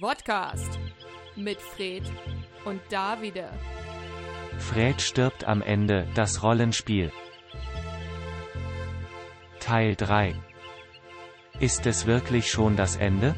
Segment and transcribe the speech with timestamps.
[0.00, 0.78] Podcast
[1.36, 2.02] mit Fred
[2.64, 3.52] und Davide.
[4.58, 7.12] Fred stirbt am Ende, das Rollenspiel.
[9.58, 10.34] Teil 3
[11.60, 13.36] Ist es wirklich schon das Ende?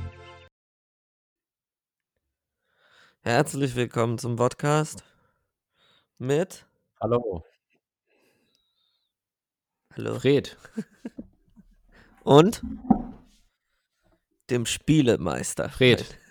[3.23, 5.03] Herzlich willkommen zum Podcast
[6.19, 6.65] mit
[7.01, 7.45] Hallo,
[9.97, 10.57] Hallo Fred.
[12.23, 12.63] und
[14.49, 15.69] dem Spielemeister.
[15.69, 16.22] Fred.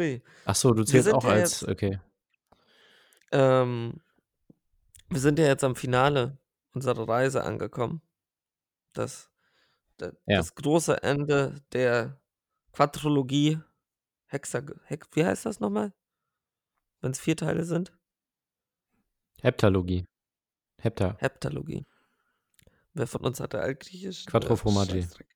[0.00, 0.22] Ui.
[0.46, 2.00] Ach so, du Wir zählst sind auch ja als, jetzt- okay.
[3.32, 4.00] Ähm,
[5.08, 6.38] wir sind ja jetzt am Finale
[6.72, 8.00] unserer Reise angekommen.
[8.92, 9.30] Das,
[9.98, 10.38] das, Ja.
[10.38, 12.20] das große Ende der
[12.72, 13.60] Quadrologie.
[14.26, 15.92] Hexag Hex wie heißt das nochmal?
[17.00, 17.92] Wenn es vier Teile sind?
[19.42, 20.06] Heptalogie.
[20.78, 21.16] Hepta.
[21.18, 21.84] Heptalogie.
[22.94, 24.26] Wer von uns hatte Altgriechisch?
[24.26, 25.02] Quattro Äh, Formaggi.
[25.02, 25.26] Scheißdreck.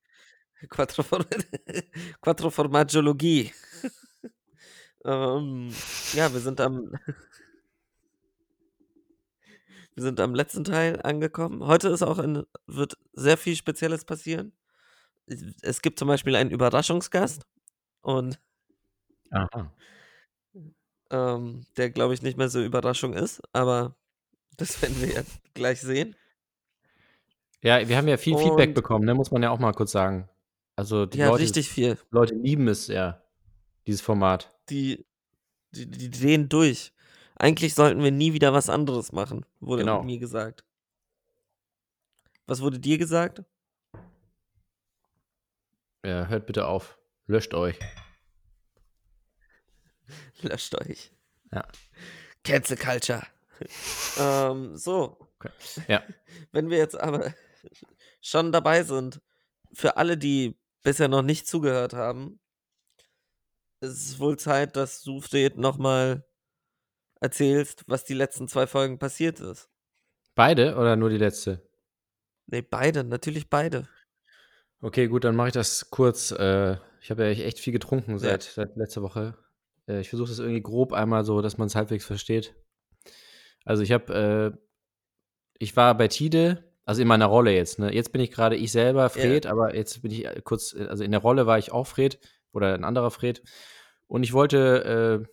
[5.05, 5.71] Ähm,
[6.15, 6.93] ja, wir sind am
[9.95, 11.65] wir sind am letzten Teil angekommen.
[11.67, 14.53] Heute ist auch ein, wird sehr viel Spezielles passieren.
[15.63, 17.47] Es gibt zum Beispiel einen Überraschungsgast
[18.03, 18.39] und
[21.11, 23.97] ähm, der glaube ich nicht mehr so Überraschung ist, aber
[24.57, 25.23] das werden wir ja
[25.55, 26.17] gleich sehen.
[27.63, 29.15] Ja, wir haben ja viel Feedback Und- bekommen, ne?
[29.15, 30.29] muss man ja auch mal kurz sagen.
[30.77, 31.97] Also die ja, Leute, richtig viel.
[32.11, 33.23] Leute lieben es ja,
[33.87, 34.54] dieses Format.
[34.71, 35.05] Die,
[35.73, 36.93] die, die drehen durch.
[37.37, 40.03] Eigentlich sollten wir nie wieder was anderes machen, wurde Genau.
[40.03, 40.65] mir gesagt.
[42.47, 43.43] Was wurde dir gesagt?
[46.05, 46.99] Ja, hört bitte auf.
[47.27, 47.79] Löscht euch.
[50.43, 51.11] Löscht euch.
[51.53, 51.67] Ja.
[52.45, 53.23] Cancel Culture.
[54.19, 55.19] ähm, so.
[55.39, 55.51] Okay.
[55.89, 56.03] Ja.
[56.53, 57.33] Wenn wir jetzt aber
[58.21, 59.21] schon dabei sind,
[59.73, 62.39] für alle, die bisher noch nicht zugehört haben,
[63.93, 65.21] ist es wohl Zeit, dass du,
[65.57, 66.25] nochmal
[67.21, 69.69] erzählst, was die letzten zwei Folgen passiert ist.
[70.35, 71.63] Beide oder nur die letzte?
[72.47, 73.89] Nee, beide, natürlich beide.
[74.81, 76.31] Okay, gut, dann mache ich das kurz.
[76.33, 79.37] Äh, ich habe ja echt viel getrunken seit, seit letzter Woche.
[79.89, 82.55] Äh, ich versuche das irgendwie grob einmal so, dass man es halbwegs versteht.
[83.65, 84.59] Also ich habe, äh,
[85.59, 87.79] ich war bei Tide, also in meiner Rolle jetzt.
[87.79, 87.95] Ne?
[87.95, 91.13] Jetzt bin ich gerade ich selber, Fred, aber jetzt bin ich äh, kurz, also in
[91.13, 92.19] der Rolle war ich auch Fred
[92.53, 93.43] oder ein anderer Fred.
[94.15, 95.29] Und ich wollte äh,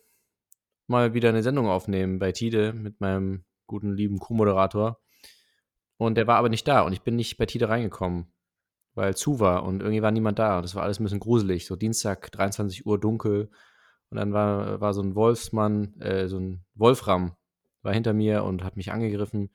[0.88, 5.00] mal wieder eine Sendung aufnehmen bei Tide mit meinem guten, lieben Co-Moderator.
[5.97, 8.34] Und der war aber nicht da und ich bin nicht bei Tide reingekommen
[8.94, 10.62] weil zu war und irgendwie war niemand da.
[10.62, 11.66] Das war alles ein bisschen gruselig.
[11.66, 13.50] So Dienstag, 23 Uhr dunkel.
[14.09, 17.36] Und dann war, war so ein Wolfsmann, äh, so ein Wolfram,
[17.81, 19.52] war hinter mir und hat mich angegriffen.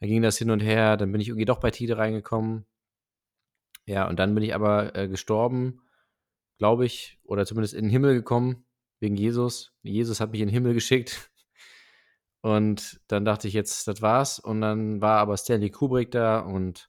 [0.00, 0.96] Dann ging das hin und her.
[0.96, 2.64] Dann bin ich irgendwie doch bei Tide reingekommen.
[3.84, 5.81] Ja, und dann bin ich aber äh, gestorben,
[6.62, 8.64] glaube ich, oder zumindest in den Himmel gekommen,
[9.00, 9.72] wegen Jesus.
[9.82, 11.28] Jesus hat mich in den Himmel geschickt.
[12.40, 14.38] Und dann dachte ich jetzt, das war's.
[14.38, 16.88] Und dann war aber Stanley Kubrick da und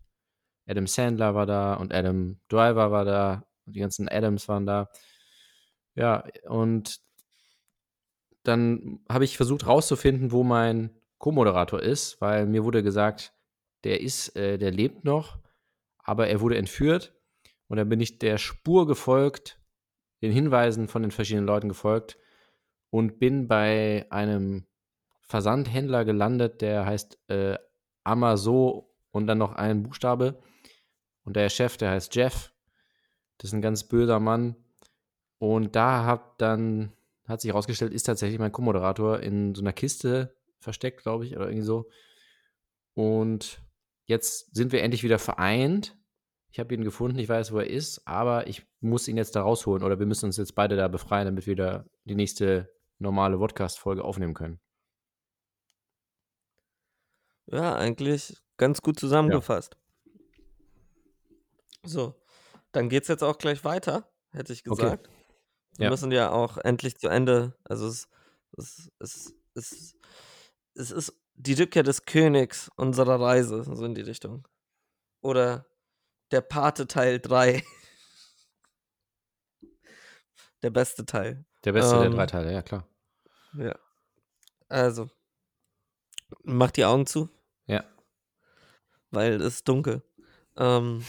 [0.67, 4.89] Adam Sandler war da und Adam Driver war da und die ganzen Adams waren da.
[5.95, 6.99] Ja, und
[8.43, 13.33] dann habe ich versucht rauszufinden, wo mein Co-Moderator ist, weil mir wurde gesagt,
[13.85, 15.39] der ist, äh, der lebt noch,
[15.97, 17.15] aber er wurde entführt.
[17.67, 19.59] Und dann bin ich der Spur gefolgt,
[20.23, 22.17] den Hinweisen von den verschiedenen Leuten gefolgt
[22.89, 24.65] und bin bei einem
[25.19, 27.57] Versandhändler gelandet, der heißt äh,
[28.05, 30.41] Amazon und dann noch ein Buchstabe.
[31.25, 32.53] Und der Chef, der heißt Jeff.
[33.37, 34.55] Das ist ein ganz böser Mann.
[35.39, 36.93] Und da hat dann,
[37.27, 41.47] hat sich herausgestellt, ist tatsächlich mein Co-Moderator in so einer Kiste versteckt, glaube ich, oder
[41.47, 41.89] irgendwie so.
[42.93, 43.61] Und
[44.05, 45.97] jetzt sind wir endlich wieder vereint.
[46.53, 49.41] Ich habe ihn gefunden, ich weiß, wo er ist, aber ich muss ihn jetzt da
[49.41, 52.69] rausholen oder wir müssen uns jetzt beide da befreien, damit wir da die nächste
[52.99, 54.59] normale Podcast-Folge aufnehmen können.
[57.47, 59.77] Ja, eigentlich ganz gut zusammengefasst.
[61.83, 62.13] So,
[62.71, 64.83] dann geht's jetzt auch gleich weiter, hätte ich Okay.
[64.83, 65.09] gesagt.
[65.77, 65.89] Wir Ja.
[65.89, 68.07] müssen ja auch endlich zu Ende, also es,
[68.57, 69.95] es, es, es,
[70.75, 74.47] es ist die Rückkehr des Königs unserer Reise, so in die Richtung.
[75.21, 75.65] Oder
[76.31, 77.63] der Pate Teil 3.
[80.63, 81.45] Der beste Teil.
[81.65, 82.87] Der beste der Ähm, drei Teile, ja klar.
[83.53, 83.75] Ja.
[84.69, 85.09] Also,
[86.43, 87.29] mach die Augen zu.
[87.67, 87.83] Ja.
[89.11, 90.01] weil es ist dunkel.
[90.57, 91.03] Ähm,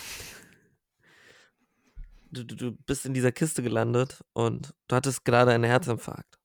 [2.30, 6.38] du, du, du bist in dieser Kiste gelandet und du hattest gerade einen Herzinfarkt.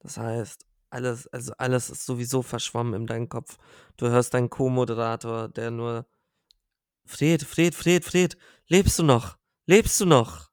[0.00, 3.58] Das heißt, alles, also alles ist sowieso verschwommen in deinem Kopf.
[3.96, 6.06] Du hörst deinen Co-Moderator, der nur
[7.04, 8.36] Fred, Fred, Fred, Fred,
[8.68, 9.38] lebst du noch?
[9.66, 10.50] Lebst du noch?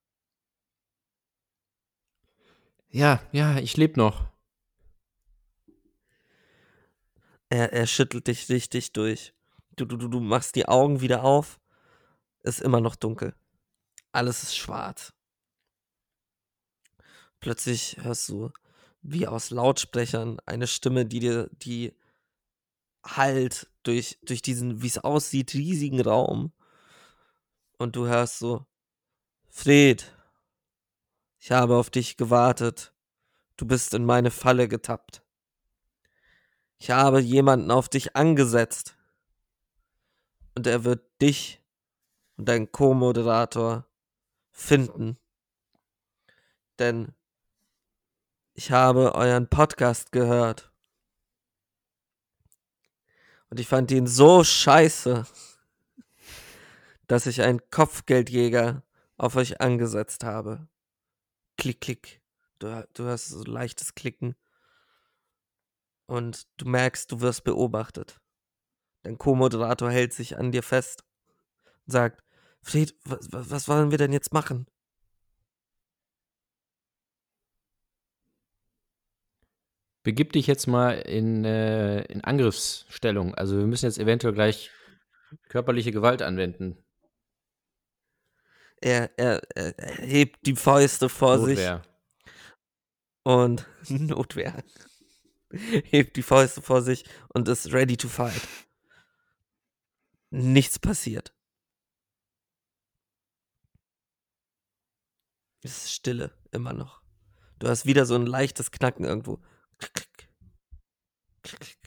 [2.90, 4.28] Ja, ja, ich lebe noch.
[7.50, 9.34] Er, er schüttelt dich richtig durch.
[9.76, 11.60] Du, du, du, du machst die Augen wieder auf.
[12.42, 13.36] Ist immer noch dunkel.
[14.12, 15.14] Alles ist schwarz.
[17.40, 18.52] Plötzlich hörst du
[19.02, 21.96] wie aus Lautsprechern eine Stimme, die dir, die
[23.04, 26.54] halt durch, durch diesen, wie es aussieht, riesigen Raum.
[27.78, 28.66] Und du hörst so,
[29.50, 30.16] Fred,
[31.40, 32.94] ich habe auf dich gewartet.
[33.58, 35.24] Du bist in meine Falle getappt.
[36.78, 38.98] Ich habe jemanden auf dich angesetzt.
[40.56, 41.62] Und er wird dich
[42.38, 43.86] und deinen Co-Moderator
[44.52, 45.18] finden.
[46.80, 47.14] Denn
[48.54, 50.72] ich habe euren Podcast gehört.
[53.50, 55.26] Und ich fand ihn so scheiße,
[57.08, 58.84] dass ich einen Kopfgeldjäger
[59.18, 60.68] auf euch angesetzt habe.
[61.58, 62.22] Klick, klick.
[62.60, 64.36] Du, du hörst so leichtes Klicken.
[66.06, 68.20] Und du merkst, du wirst beobachtet.
[69.04, 71.04] Dein Co-Moderator hält sich an dir fest
[71.86, 72.24] und sagt,
[72.62, 74.68] Fred, was, was wollen wir denn jetzt machen?
[80.04, 83.36] Begib dich jetzt mal in, äh, in Angriffsstellung.
[83.36, 84.72] Also wir müssen jetzt eventuell gleich
[85.50, 86.84] körperliche Gewalt anwenden.
[88.82, 89.74] Er, er, er
[90.06, 91.84] hebt die Fäuste vor Notwehr.
[91.84, 91.92] sich
[93.24, 94.64] und Notwehr.
[95.52, 97.04] hebt die Fäuste vor sich
[97.34, 98.42] und ist ready to fight.
[100.32, 101.34] Nichts passiert.
[105.62, 107.02] Es ist Stille, immer noch.
[107.58, 109.44] Du hast wieder so ein leichtes Knacken irgendwo.
[109.80, 110.30] Klick, klick.
[111.44, 111.78] Klick, klick.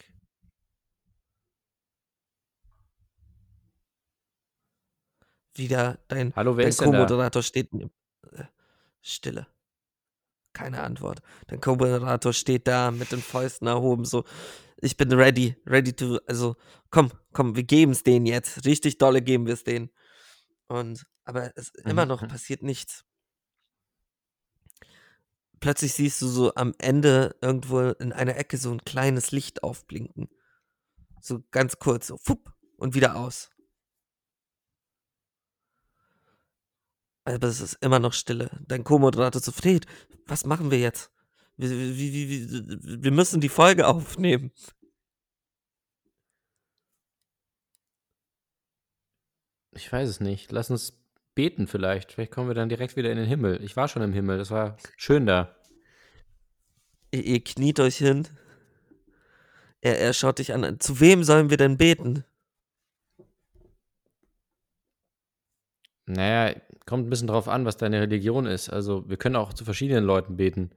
[5.54, 6.98] Wieder dein, Hallo, wer dein ist denn da?
[6.98, 7.70] Co-Moderator steht.
[7.74, 8.44] äh,
[9.02, 9.46] Stille.
[10.54, 11.20] Keine Antwort.
[11.48, 14.24] Dein Co-Moderator steht da mit den Fäusten erhoben, so.
[14.78, 16.18] Ich bin ready, ready to.
[16.26, 16.56] Also,
[16.90, 18.64] komm, komm, wir geben es denen jetzt.
[18.64, 19.90] Richtig dolle geben wir es denen.
[20.68, 22.28] Und, aber es, immer Mhm, noch mhm.
[22.28, 23.04] passiert nichts.
[25.62, 30.28] Plötzlich siehst du so am Ende irgendwo in einer Ecke so ein kleines Licht aufblinken.
[31.20, 33.48] So ganz kurz, so fupp und wieder aus.
[37.22, 38.50] Aber es ist immer noch Stille.
[38.66, 39.86] Dein Co-Moderator so, Fred,
[40.26, 41.12] was machen wir jetzt?
[41.56, 44.50] Wir, wir, wir, wir, müssen die Folge aufnehmen.
[49.70, 50.50] Ich weiß es nicht.
[50.50, 51.01] Lass uns
[51.34, 52.12] beten vielleicht.
[52.12, 53.62] Vielleicht kommen wir dann direkt wieder in den Himmel.
[53.62, 54.38] Ich war schon im Himmel.
[54.38, 55.54] Das war schön da.
[57.10, 58.28] Ihr, ihr kniet euch hin.
[59.80, 60.80] Er, er schaut dich an.
[60.80, 62.24] Zu wem sollen wir denn beten?
[66.06, 66.54] Naja,
[66.86, 68.68] kommt ein bisschen drauf an, was deine Religion ist.
[68.68, 70.70] Also wir können auch zu verschiedenen Leuten beten.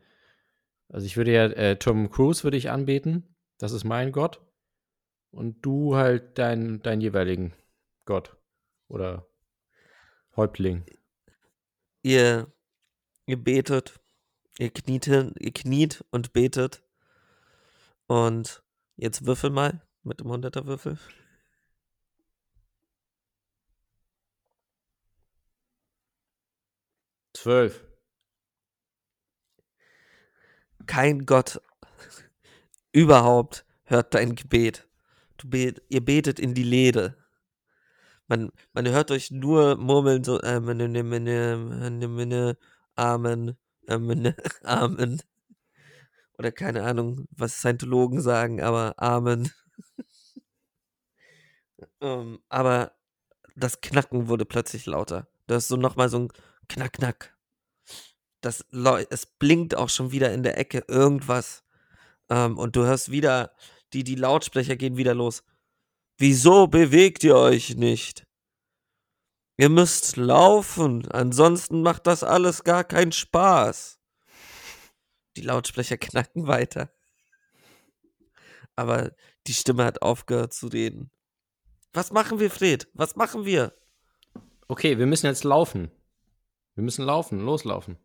[0.89, 3.35] Also ich würde ja äh, Tom Cruise würde ich anbeten.
[3.57, 4.41] Das ist mein Gott.
[5.31, 7.53] Und du halt deinen deinen jeweiligen
[8.05, 8.37] Gott.
[8.87, 9.27] Oder
[10.35, 10.85] Häuptling.
[12.03, 12.51] Ihr,
[13.25, 13.99] ihr betet.
[14.57, 16.81] Ihr kniet hin, ihr kniet und betet.
[18.07, 18.63] Und
[18.95, 20.97] jetzt würfel mal mit dem 100er Würfel.
[27.33, 27.83] Zwölf.
[30.85, 31.61] Kein Gott
[32.91, 34.87] überhaupt hört dein Gebet.
[35.37, 37.24] Du bet, ihr betet in die Leere.
[38.27, 40.79] Man, man hört euch nur murmeln so, Amen,
[43.87, 45.21] äh, mene, Amen.
[46.37, 49.51] Oder keine Ahnung, was Scientologen sagen, aber Amen.
[52.01, 52.91] ähm, aber
[53.55, 55.27] das Knacken wurde plötzlich lauter.
[55.47, 56.29] Du hast so nochmal so ein
[56.69, 57.35] Knack, Knack.
[58.41, 61.63] Das, Leu- es blinkt auch schon wieder in der Ecke irgendwas.
[62.29, 63.53] Ähm, und du hörst wieder,
[63.93, 65.43] die, die Lautsprecher gehen wieder los.
[66.17, 68.25] Wieso bewegt ihr euch nicht?
[69.57, 73.99] Ihr müsst laufen, ansonsten macht das alles gar keinen Spaß.
[75.37, 76.91] Die Lautsprecher knacken weiter.
[78.75, 79.11] Aber
[79.47, 81.11] die Stimme hat aufgehört zu reden.
[81.93, 82.89] Was machen wir, Fred?
[82.93, 83.73] Was machen wir?
[84.67, 85.91] Okay, wir müssen jetzt laufen.
[86.75, 87.97] Wir müssen laufen, loslaufen.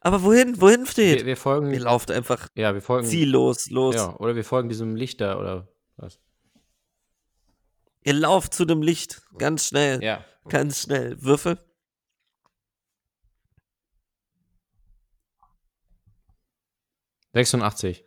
[0.00, 0.60] Aber wohin?
[0.60, 1.18] Wohin, Fred?
[1.18, 1.72] Wir, wir folgen.
[1.72, 3.06] Ihr lauft einfach ja, wir folgen.
[3.06, 3.96] ziellos los.
[3.96, 6.18] Ja, oder wir folgen diesem Lichter oder was.
[8.02, 9.22] Ihr lauft zu dem Licht.
[9.36, 10.02] Ganz schnell.
[10.02, 10.24] Ja.
[10.48, 11.20] Ganz schnell.
[11.22, 11.58] Würfel.
[17.34, 18.04] Sechsundachtzig.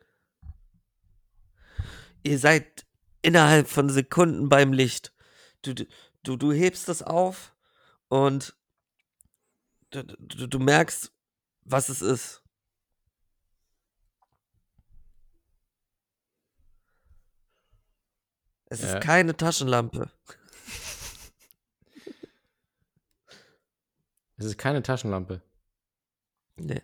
[2.23, 2.85] Ihr seid
[3.21, 5.13] innerhalb von Sekunden beim Licht.
[5.61, 5.75] Du,
[6.23, 7.55] du, du hebst das auf
[8.07, 8.55] und
[9.91, 11.13] du, du, du merkst,
[11.61, 12.40] was es ist.
[18.71, 18.93] Es Ja.
[18.97, 20.09] ist keine Taschenlampe.
[24.37, 25.41] Es ist keine Taschenlampe.
[26.55, 26.81] Nee.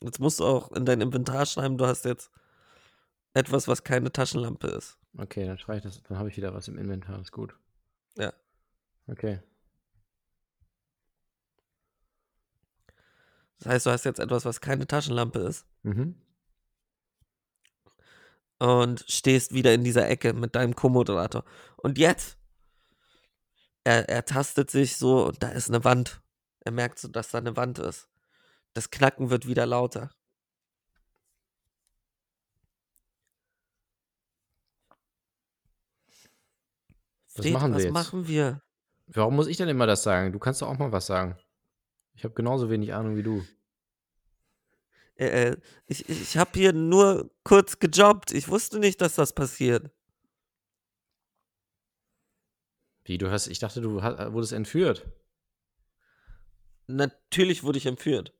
[0.00, 2.32] Jetzt musst du auch in dein Inventar schreiben, du hast jetzt
[3.32, 4.98] etwas, was keine Taschenlampe ist.
[5.16, 6.02] Okay, dann schreibe ich das.
[6.02, 7.20] Dann habe ich wieder was im Inventar.
[7.20, 7.56] Ist gut.
[8.18, 8.32] Ja.
[9.06, 9.40] Okay.
[13.58, 16.20] Das heißt, du hast jetzt etwas, was keine Taschenlampe ist Mhm.
[18.58, 21.44] Und stehst wieder in dieser Ecke mit deinem Co-Moderator.
[21.76, 22.38] Und jetzt,
[23.84, 26.22] er, er tastet sich so und da ist eine Wand.
[26.60, 28.08] Er merkt so, dass da eine Wand ist.
[28.74, 30.10] Das Knacken wird wieder lauter.
[37.34, 37.92] Was Fred, machen wir was jetzt?
[37.92, 38.62] machen wir?
[39.06, 40.32] Warum muss ich denn immer das sagen?
[40.32, 41.36] Du kannst doch auch mal was sagen.
[42.14, 43.44] Ich habe genauso wenig Ahnung wie du.
[45.16, 45.56] Äh, äh,
[45.86, 48.32] ich ich habe hier nur kurz gejobbt.
[48.32, 49.90] Ich wusste nicht, dass das passiert.
[53.04, 55.06] Wie, du hast, ich dachte, du hast, wurdest entführt.
[56.88, 58.32] Natürlich wurde ich entführt.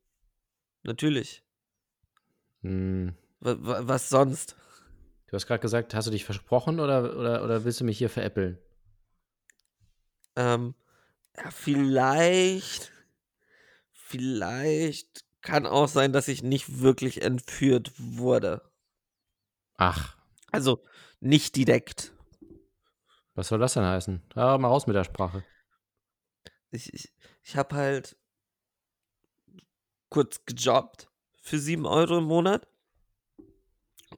[0.82, 1.42] Natürlich.
[2.62, 3.14] Hm.
[3.40, 4.56] Wa- wa- Was sonst?
[5.26, 8.10] Du hast gerade gesagt, hast du dich versprochen oder, oder, oder willst du mich hier
[8.10, 8.58] veräppeln?
[10.36, 10.74] Ähm,
[11.36, 12.92] ja, vielleicht,
[13.92, 18.68] vielleicht kann auch sein, dass ich nicht wirklich entführt wurde.
[19.76, 20.16] Ach,
[20.50, 20.82] Also
[21.20, 22.12] nicht direkt.
[23.34, 24.22] was soll das denn heißen?
[24.34, 25.44] Ja, mal raus mit der Sprache.
[26.70, 27.12] Ich, ich,
[27.44, 28.16] ich habe halt
[30.08, 31.08] kurz gejobbt
[31.42, 32.66] für 7 Euro im Monat.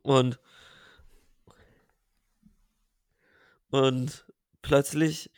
[0.03, 0.41] Und,
[3.71, 4.27] und
[4.63, 5.31] plötzlich,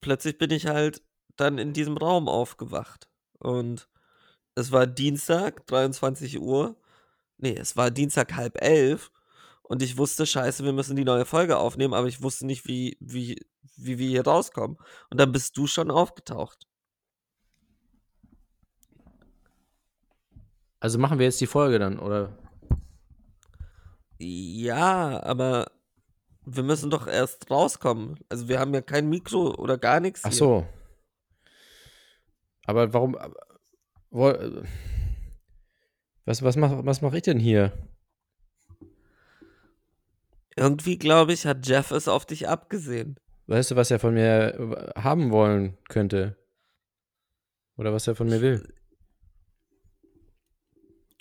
[0.00, 1.02] plötzlich bin ich halt
[1.36, 3.08] dann in diesem Raum aufgewacht.
[3.38, 3.88] Und
[4.60, 6.76] es war Dienstag, 23 Uhr.
[7.38, 9.10] Nee, es war Dienstag halb elf.
[9.62, 12.96] Und ich wusste, scheiße, wir müssen die neue Folge aufnehmen, aber ich wusste nicht, wie,
[13.00, 14.76] wie, wie wir hier rauskommen.
[15.10, 16.66] Und dann bist du schon aufgetaucht.
[20.80, 22.36] Also machen wir jetzt die Folge dann, oder?
[24.18, 25.70] Ja, aber
[26.44, 28.18] wir müssen doch erst rauskommen.
[28.28, 30.22] Also wir haben ja kein Mikro oder gar nichts.
[30.24, 30.38] Ach hier.
[30.38, 30.66] so.
[32.64, 33.16] Aber warum?
[34.12, 34.62] Äh,
[36.24, 37.72] was, was mache was mach ich denn hier?
[40.56, 43.16] Irgendwie, glaube ich, hat Jeff es auf dich abgesehen.
[43.46, 46.36] Weißt du, was er von mir haben wollen könnte?
[47.76, 48.74] Oder was er von mir will?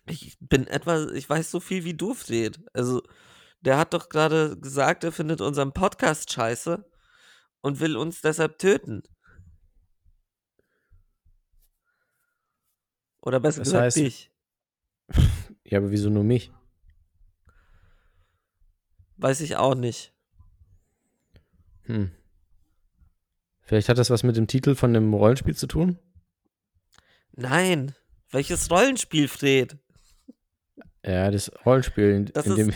[0.08, 2.60] Ich bin etwa, ich weiß so viel wie du, Fred.
[2.74, 3.02] Also,
[3.62, 6.86] der hat doch gerade gesagt, er findet unseren Podcast scheiße
[7.62, 9.04] und will uns deshalb töten.
[13.22, 14.32] Oder besser Das gesagt, heißt- dich.
[15.66, 16.52] Ja, aber wieso nur mich?
[19.18, 20.14] Weiß ich auch nicht.
[21.84, 22.12] Hm.
[23.62, 26.00] Vielleicht hat das was mit dem Titel von dem Rollenspiel zu tun?
[27.34, 27.94] Nein.
[28.32, 29.78] Welches Rollenspiel, Fred?
[31.06, 32.74] Ja, das Rollenspiel, in, Das in dem.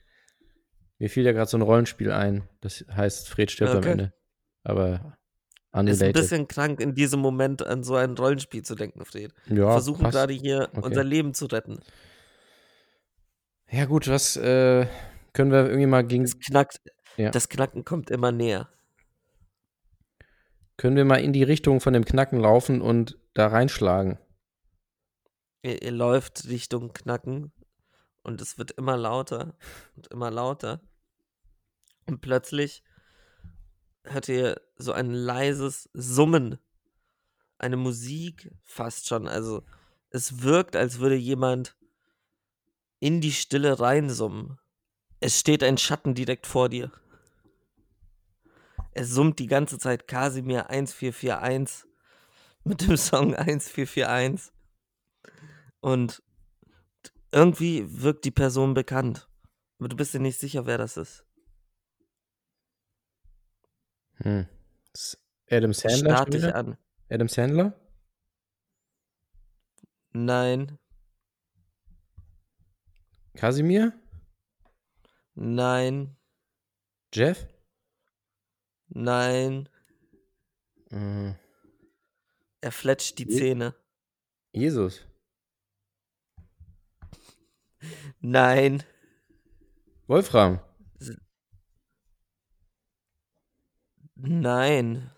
[0.98, 2.46] Mir fiel ja gerade so ein Rollenspiel ein.
[2.60, 3.90] Das heißt, Fred stirbt am Okay.
[3.92, 4.12] Ende.
[4.62, 5.16] Aber
[5.72, 6.02] Ist unrelated.
[6.06, 9.32] ein bisschen krank, in diesem Moment an so ein Rollenspiel zu denken, Fred.
[9.46, 10.14] ja, Wir versuchen passt.
[10.16, 10.80] gerade hier Okay.
[10.86, 11.78] unser Leben zu retten.
[13.70, 14.86] Ja, gut, was äh,
[15.32, 16.24] können wir irgendwie mal gegen.
[16.24, 16.80] Es knackt.
[17.16, 17.30] Ja.
[17.30, 18.68] Das Knacken kommt immer näher.
[20.76, 24.18] Können wir mal in die Richtung von dem Knacken laufen und da reinschlagen?
[25.62, 27.52] Ihr, ihr läuft Richtung Knacken
[28.22, 29.56] und es wird immer lauter
[29.94, 30.80] und immer lauter.
[32.06, 32.82] Und plötzlich
[34.04, 36.58] hört ihr so ein leises Summen.
[37.58, 39.28] Eine Musik fast schon.
[39.28, 39.62] Also
[40.10, 41.76] es wirkt, als würde jemand
[42.98, 44.58] in die Stille reinsummen.
[45.20, 46.90] Es steht ein Schatten direkt vor dir.
[48.92, 51.88] Es summt die ganze Zeit Kasimir 1441
[52.64, 54.52] mit dem Song 1441.
[55.80, 56.22] Und
[57.32, 59.28] irgendwie wirkt die Person bekannt.
[59.78, 61.24] Aber du bist dir nicht sicher, wer das ist.
[64.22, 64.46] Hm.
[65.50, 66.24] Adam Er Sandler?
[66.26, 66.54] dich wieder?
[66.54, 66.78] an.
[67.08, 67.74] Adam Sandler?
[70.12, 70.78] Nein,
[73.36, 73.92] Kasimir?
[75.34, 76.16] nein,
[77.14, 77.46] Jeff?
[78.88, 79.68] nein.
[80.90, 81.32] Äh,
[82.60, 83.74] Er fletscht die Je- Zähne.
[84.52, 85.00] Jesus.
[88.20, 88.82] Nein.
[90.08, 90.60] Wolfram.
[94.22, 95.10] Nein.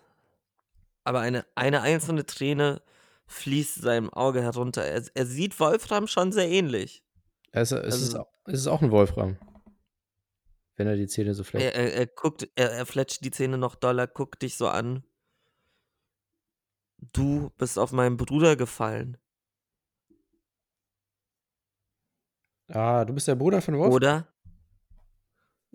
[1.03, 2.81] Aber eine, eine einzelne Träne
[3.27, 4.83] fließt seinem Auge herunter.
[4.83, 7.03] Er, er sieht Wolfram schon sehr ähnlich.
[7.51, 9.37] Es, es, ist, Also- au- es ist auch ein Wolfram.
[10.75, 11.63] Wenn er die Zähne so fleckt.
[11.65, 15.03] Er, er, er guckt, er, er fletscht die Zähne noch doller, guckt dich so an.
[17.11, 19.17] Du bist auf meinen Bruder gefallen,
[22.69, 23.93] Ah, du bist der Bruder von Wolf?
[23.93, 24.27] oder?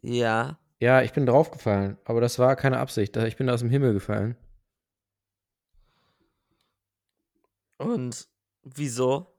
[0.02, 0.58] Ja.
[0.80, 3.16] Ja, ich bin draufgefallen, aber das war keine Absicht.
[3.16, 4.37] Ich bin aus dem Himmel gefallen.
[7.78, 8.28] Und
[8.62, 9.35] wieso?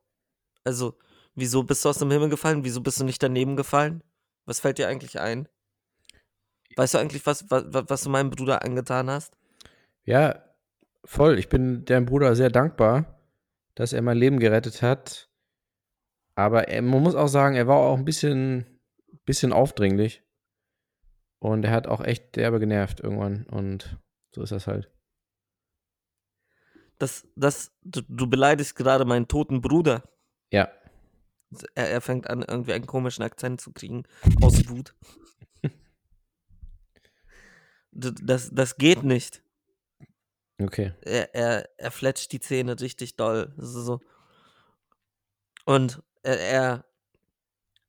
[0.64, 0.98] Also,
[1.36, 2.64] wieso bist du aus dem Himmel gefallen?
[2.66, 4.04] Wieso bist du nicht daneben gefallen?
[4.46, 5.48] Was fällt dir eigentlich ein?
[6.76, 9.38] Weißt du eigentlich, was, was, was du meinem Bruder angetan hast?
[10.04, 10.44] Ja,
[11.06, 11.40] voll.
[11.40, 13.20] Ich bin deinem Bruder sehr dankbar,
[13.76, 15.30] dass er mein Leben gerettet hat.
[16.36, 18.80] Aber er, man muss auch sagen, er war auch ein bisschen,
[19.26, 20.24] bisschen aufdringlich.
[21.40, 23.46] Und er hat auch echt derbe genervt irgendwann.
[23.46, 23.98] Und
[24.32, 24.92] so ist das halt.
[26.98, 30.04] Das, das, du, du beleidigst gerade meinen toten Bruder.
[30.52, 30.70] Ja.
[31.76, 34.04] Er, er fängt an, irgendwie einen komischen Akzent zu kriegen.
[34.42, 34.94] Aus Wut.
[37.92, 39.42] Das, das geht nicht.
[40.62, 40.94] Okay.
[41.02, 43.54] Er, er, er fletscht die Zähne richtig doll.
[43.58, 44.02] So.
[45.66, 46.86] Und er, er,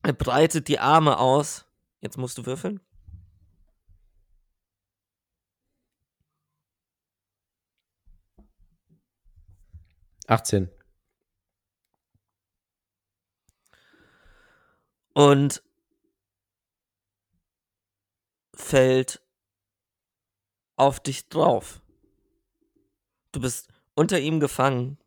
[0.02, 1.66] er breitet die Arme aus.
[2.00, 2.80] Jetzt musst du würfeln.
[10.30, 10.70] Achtzehn.
[15.12, 15.62] Und
[18.54, 19.20] fällt
[20.76, 21.82] auf dich drauf.
[23.32, 24.98] Du bist unter ihm gefangen.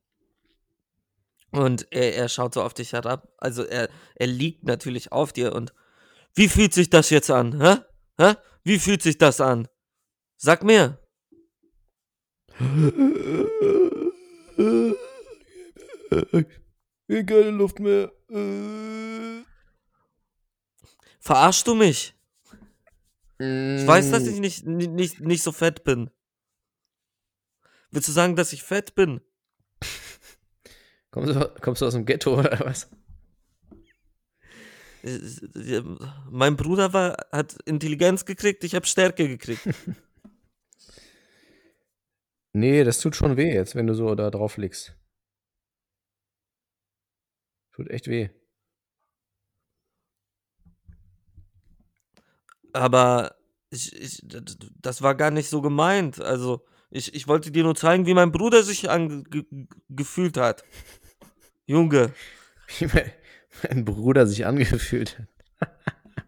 [1.51, 3.33] Und er, er schaut so auf dich herab.
[3.37, 5.73] Also er, er liegt natürlich auf dir und
[6.35, 7.61] wie fühlt sich das jetzt an?
[7.61, 7.77] Hä?
[8.17, 8.35] Hä?
[8.63, 9.69] Wie fühlt sich das an?
[10.35, 10.99] Sag mir.
[17.07, 18.11] Keine Luft mehr.
[21.19, 22.13] Verarschst du mich?
[23.39, 24.11] Ich weiß, Mm.
[24.11, 26.09] dass ich nicht, ni- nicht, nicht so fett bin.
[27.91, 29.21] Willst du sagen, dass ich fett bin?
[31.11, 32.89] Kommst du, kommst du aus dem Ghetto oder was?
[35.03, 35.83] Äh, äh,
[36.29, 39.61] Mein Bruder war, hat Intelligenz gekriegt, ich habe Stärke gekriegt.
[42.55, 44.95] Nee, das tut schon weh jetzt, wenn du so da drauf liegst.
[47.73, 48.29] Tut echt weh.
[52.73, 53.35] Aber
[53.69, 54.25] ich, ich,
[54.81, 56.19] das war gar nicht so gemeint.
[56.21, 59.45] Also, ich, ich wollte dir nur zeigen, wie mein Bruder sich ange ge
[59.89, 60.63] gefühlt hat.
[61.65, 62.13] Junge,
[62.79, 63.11] Wie mein,
[63.63, 65.19] mein Bruder sich angefühlt
[65.59, 65.69] hat.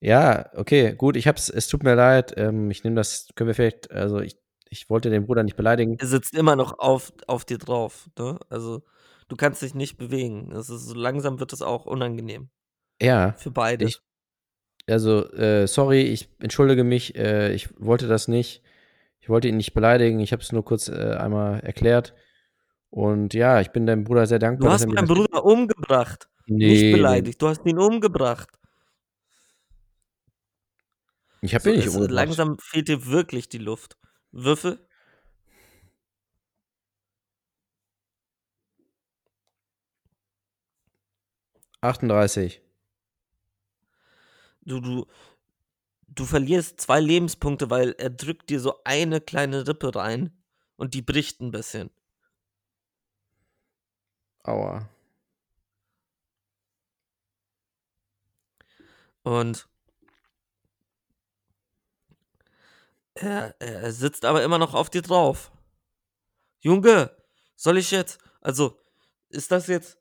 [0.00, 2.34] ja, okay, gut, ich hab's, es tut mir leid.
[2.36, 4.36] Ähm, ich nehme das, können wir vielleicht, also ich,
[4.68, 5.96] ich wollte den Bruder nicht beleidigen.
[5.98, 8.08] er sitzt immer noch auf, auf dir drauf.
[8.18, 8.38] Ne?
[8.48, 8.82] Also,
[9.28, 10.52] du kannst dich nicht bewegen.
[10.52, 12.48] Es ist, so langsam wird es auch unangenehm.
[13.00, 13.84] Ja, Für beide.
[13.86, 14.00] Ich-
[14.88, 18.62] also, äh, sorry, ich entschuldige mich, äh, ich wollte das nicht.
[19.20, 22.14] Ich wollte ihn nicht beleidigen, ich habe es nur kurz äh, einmal erklärt.
[22.90, 24.68] Und ja, ich bin deinem Bruder sehr dankbar.
[24.68, 26.28] du hast meinen das- Bruder umgebracht.
[26.46, 27.42] Nee, nicht beleidigt.
[27.42, 28.48] Du hast ihn umgebracht.
[31.42, 32.10] Ich habe So, ihn nicht umgebracht.
[32.10, 33.96] langsam fehlt dir wirklich die Luft.
[34.32, 34.78] Würfel?
[41.80, 42.60] Achtunddreißig.
[44.62, 45.06] Du, du,
[46.08, 50.36] du verlierst zwei Lebenspunkte, weil er drückt dir so eine kleine Rippe rein
[50.76, 51.90] und die bricht ein bisschen.
[54.42, 54.88] Aua.
[59.22, 59.68] Und
[63.14, 65.50] er, er sitzt aber immer noch auf dir drauf.
[66.60, 67.10] Junge,
[67.56, 68.80] soll ich jetzt, also,
[69.28, 69.98] ist das jetzt,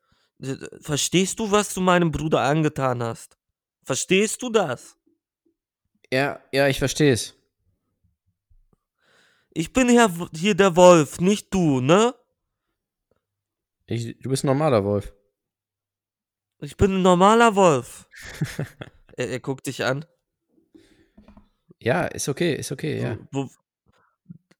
[0.82, 3.38] verstehst du, was du meinem Bruder angetan hast?
[3.84, 4.98] Verstehst du das?
[6.12, 7.36] Ja, ja, ich verstehe es.
[9.52, 12.14] Ich bin hier, hier der Wolf, nicht du, ne?
[13.86, 15.14] Ich, du bist ein normaler Wolf.
[16.60, 18.08] Ich bin ein normaler Wolf.
[19.18, 20.06] er, er guckt dich an.
[21.80, 23.18] Ja, ist okay, ist okay, ja.
[23.32, 23.50] Wo,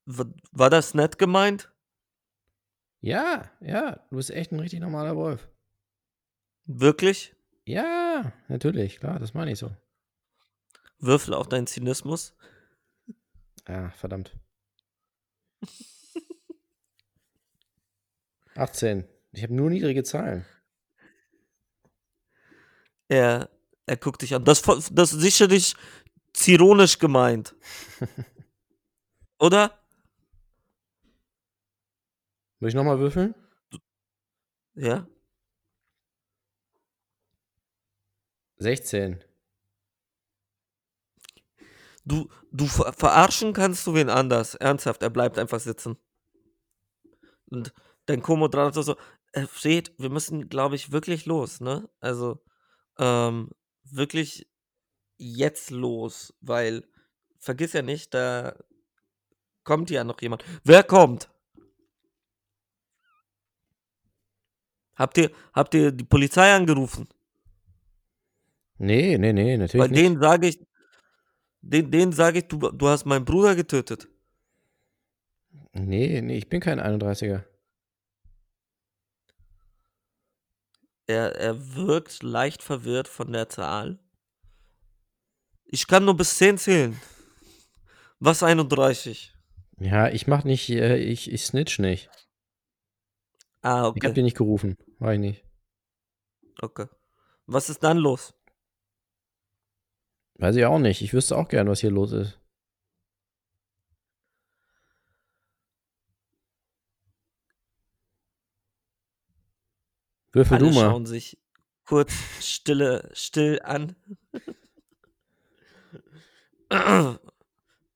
[0.06, 1.72] wo, war das nett gemeint?
[3.02, 5.50] Ja, ja, du bist echt ein richtig normaler Wolf.
[6.66, 7.36] Wirklich?
[7.66, 9.76] Ja, natürlich, klar, das meine ich so.
[11.00, 12.36] Würfel auf deinen Zynismus.
[13.66, 14.38] Ah, verdammt.
[18.56, 19.08] 18.
[19.32, 20.46] Ich habe nur niedrige Zahlen.
[23.08, 23.50] Er,
[23.86, 24.46] er guckt dich an.
[24.46, 25.76] Das, das ist sicherlich
[26.34, 27.56] zironisch gemeint.
[29.40, 29.80] Oder?
[32.60, 33.36] Soll ich nochmal würfeln?
[34.76, 35.08] Ja?
[38.58, 39.24] 16.
[42.06, 44.56] Du, du ver verarschen kannst du wen anders.
[44.56, 45.98] Ernsthaft, er bleibt einfach sitzen.
[47.48, 47.74] Und
[48.06, 48.96] dein Co-Moderator so,
[49.34, 51.90] äh, Fred, wir müssen, glaube ich, wirklich los, ne?
[52.00, 52.44] Also,
[53.00, 53.50] ähm,
[53.84, 54.48] wirklich
[55.18, 56.88] jetzt los, weil,
[57.40, 58.56] vergiss ja nicht, da
[59.64, 60.44] kommt ja noch jemand.
[60.64, 61.30] Wer kommt?
[64.96, 67.08] Habt ihr, habt ihr die Polizei angerufen?
[68.78, 70.04] Nee, nee, nee, natürlich Weil nicht.
[70.04, 70.60] denen sage ich,
[71.62, 74.08] den, denen sage ich, du, du hast meinen Bruder getötet.
[75.74, 77.44] Nee, nee, ich bin kein 31er.
[81.08, 84.00] Er, er wirkt leicht verwirrt von der Zahl.
[85.66, 87.00] Ich kann nur bis 10 zählen.
[88.20, 89.34] Was 31?
[89.78, 92.10] Ja, ich mach nicht, äh, ich, ich snitch nicht.
[93.62, 94.14] Ah, Ich hab okay.
[94.14, 94.78] dir nicht gerufen.
[95.00, 95.44] War ich nicht.
[96.62, 96.86] okay.
[97.48, 98.34] Was ist dann los?
[100.36, 101.02] Weiß ich auch nicht.
[101.02, 102.40] Ich wüsste auch gern, was hier los ist.
[110.34, 110.90] Würfel Alle du mal.
[110.90, 111.38] schauen sich
[111.86, 113.96] kurz stille, still an.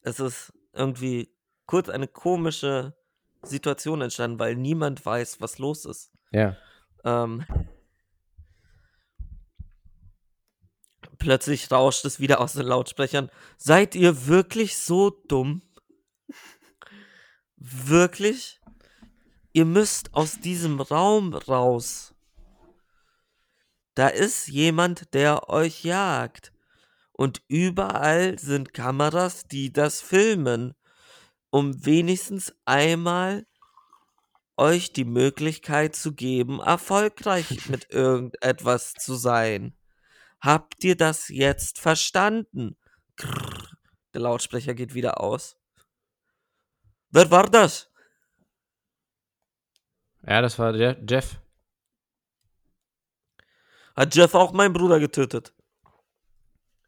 [0.01, 1.29] es ist irgendwie
[1.65, 2.93] kurz eine komische
[3.41, 6.13] Situation entstanden, weil niemand weiß, was los ist.
[6.31, 6.55] Ja.
[7.03, 7.45] Ähm,
[11.19, 13.29] plötzlich rauscht es wieder aus den Lautsprechern.
[13.57, 15.61] Seid ihr wirklich so dumm?
[17.57, 18.59] Wirklich?
[19.53, 22.13] Ihr müsst aus diesem Raum raus.
[23.95, 26.53] Da ist jemand, der euch jagt.
[27.11, 30.73] Und überall sind Kameras, die das filmen,
[31.49, 33.45] um wenigstens einmal
[34.55, 39.73] euch die Möglichkeit zu geben, erfolgreich mit irgendetwas zu sein.
[40.41, 42.77] Habt ihr das jetzt verstanden?
[43.17, 43.77] Krrr.
[44.13, 45.57] Der Lautsprecher geht wieder aus.
[47.09, 47.91] Wer war das?
[50.23, 51.41] Ja, das war der Jeff.
[53.95, 55.53] Hat Jeff auch meinen Bruder getötet?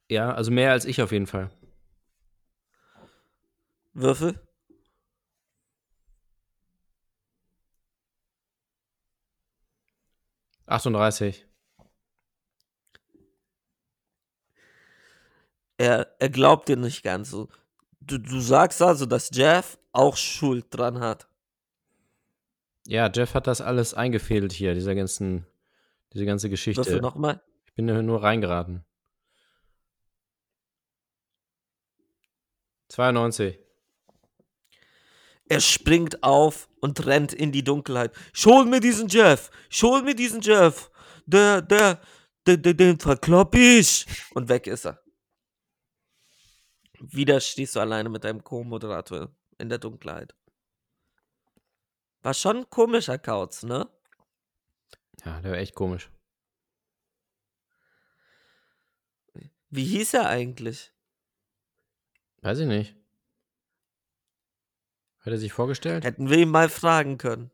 [0.08, 1.52] Ja, also mehr als ich auf jeden Fall.
[3.94, 4.48] Würfel?
[10.66, 11.46] achtunddreißig.
[15.82, 17.50] Er, er glaubt dir nicht ganz so.
[18.02, 21.28] Du, du sagst also, dass Jeff auch Schuld dran hat.
[22.86, 25.48] Ja, Jeff hat das alles eingefädelt hier, dieser ganzen,
[26.14, 27.02] diese ganze Würfel Geschichte.
[27.02, 27.42] nochmal.
[27.66, 28.86] Ich bin nur reingeraten.
[32.90, 33.58] 92.
[35.50, 38.14] Er springt auf und rennt in die Dunkelheit.
[38.34, 39.50] Schol mir diesen Jeff!
[39.72, 40.92] Schol mir diesen Jeff!
[41.26, 42.00] Der, der,
[42.46, 44.06] der, der den verklopp ich!
[44.36, 45.01] Und weg ist er.
[47.04, 50.36] Wieder stehst du alleine mit deinem Co-Moderator in der Dunkelheit.
[52.22, 53.90] War schon ein komischer Kauz, ne?
[55.26, 56.12] Ja, der war echt komisch.
[59.72, 60.94] Wie hieß er eigentlich?
[62.42, 62.96] Weiß ich nicht.
[65.22, 66.04] Hat er sich vorgestellt?
[66.04, 67.50] Hätten wir ihn mal fragen können.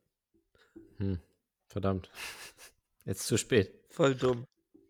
[0.98, 1.22] Hm,
[1.68, 2.12] verdammt.
[3.06, 3.74] Jetzt zu spät.
[3.90, 4.46] Voll dumm.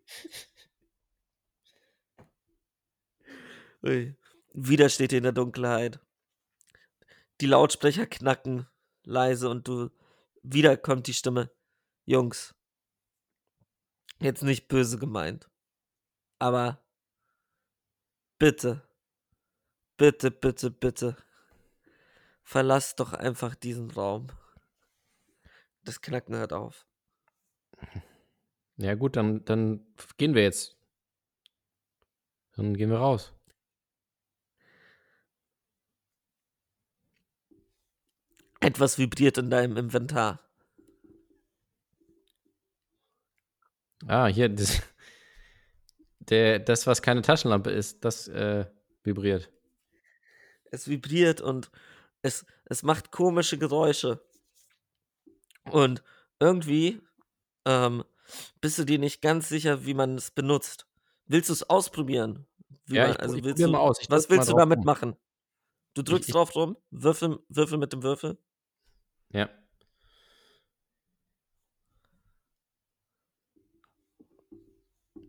[3.84, 4.15] Ui.
[4.60, 6.00] Wieder steht ihr in der Dunkelheit.
[7.41, 8.65] Die Lautsprecher knacken
[9.04, 9.91] leise und du.
[10.41, 11.52] Wieder kommt die Stimme.
[12.06, 12.56] Jungs.
[14.20, 15.48] Jetzt nicht böse gemeint.
[16.39, 16.84] Aber.
[18.39, 18.82] Bitte.
[19.96, 21.17] Bitte, bitte, bitte.
[22.41, 24.30] Verlasst doch einfach diesen Raum.
[25.84, 26.88] Das Knacken hört auf.
[28.78, 29.86] Ja, gut, dann, dann
[30.17, 30.78] gehen wir jetzt.
[32.56, 33.37] Dann gehen wir raus.
[38.60, 40.39] Etwas vibriert in deinem Inventar.
[44.08, 44.82] Ah, hier, das,
[46.20, 48.65] der, das, was keine Taschenlampe ist, das äh,
[49.04, 49.52] vibriert.
[50.72, 51.72] Es vibriert und
[52.22, 54.22] es, es macht komische Geräusche.
[55.72, 56.04] Und
[56.39, 57.02] irgendwie
[57.65, 58.04] ähm,
[58.62, 60.88] bist du dir nicht ganz sicher, wie man es benutzt.
[61.26, 62.46] Willst du es ausprobieren?
[62.86, 64.00] Wie Ja, man, ich- also ich willst probier du, mal aus.
[64.02, 64.86] Ich was willst du damit rum.
[64.86, 65.15] machen?
[65.93, 68.38] Du drückst ich- drauf rum, Würfel, Würfel mit dem Würfel.
[69.32, 69.50] Ja.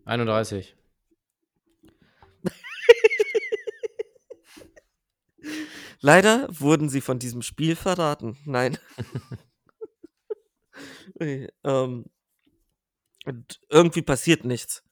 [0.04, 0.74] Einunddreißig.
[6.00, 8.36] Leider wurden sie von diesem Spiel verraten.
[8.44, 8.78] Nein.
[11.20, 12.04] Okay, ähm,
[13.24, 14.84] und irgendwie passiert nichts.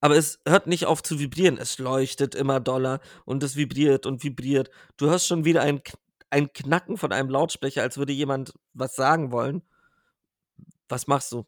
[0.00, 1.56] Aber es hört nicht auf zu vibrieren.
[1.56, 4.70] Es leuchtet immer doller und es vibriert und vibriert.
[4.96, 5.80] Du hörst schon wieder ein,
[6.30, 9.62] ein Knacken von einem Lautsprecher, als würde jemand was sagen wollen.
[10.88, 11.46] Was machst du?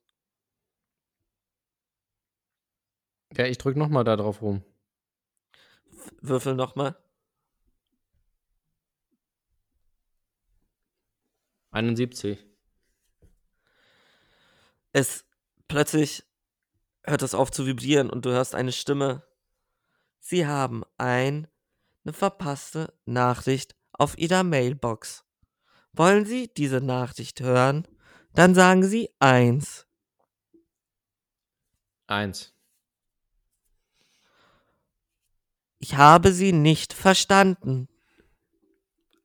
[3.36, 4.64] Ja, ich drück nochmal da drauf rum.
[6.20, 6.96] Würfel nochmal.
[11.72, 12.44] 71.
[14.92, 15.24] Es
[15.68, 16.24] plötzlich
[17.04, 19.22] hört es auf zu vibrieren und du hörst eine Stimme.
[20.18, 21.46] Sie haben ein,
[22.04, 25.24] eine verpasste Nachricht auf Ihrer Mailbox.
[25.92, 27.86] Wollen Sie diese Nachricht hören?
[28.34, 29.86] Dann sagen Sie eins.
[32.06, 32.54] Eins.
[35.78, 37.88] Ich habe Sie nicht verstanden.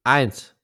[0.04, 0.56] Eins.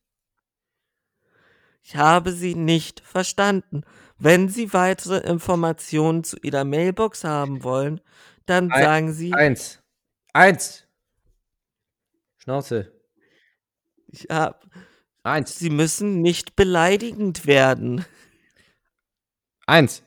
[1.81, 3.83] Ich habe Sie nicht verstanden.
[4.17, 8.01] Wenn Sie weitere Informationen zu Ihrer Mailbox haben wollen,
[8.45, 9.81] dann sagen Sie, Eins.
[10.33, 10.87] Eins.
[12.37, 13.00] Schnauze.
[14.11, 14.65] Ich hab,
[15.23, 15.59] Eins.
[15.59, 18.05] Sie müssen nicht beleidigend werden.
[19.67, 20.03] Eins.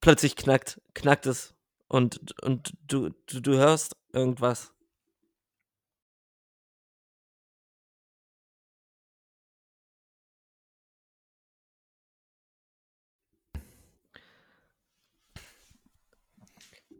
[0.00, 1.54] Plötzlich knackt, knackt es
[1.88, 4.72] und, und du, du, du hörst irgendwas.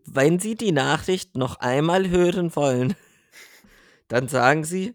[0.05, 2.95] Wenn Sie die Nachricht noch einmal hören wollen,
[4.13, 4.95] dann sagen Sie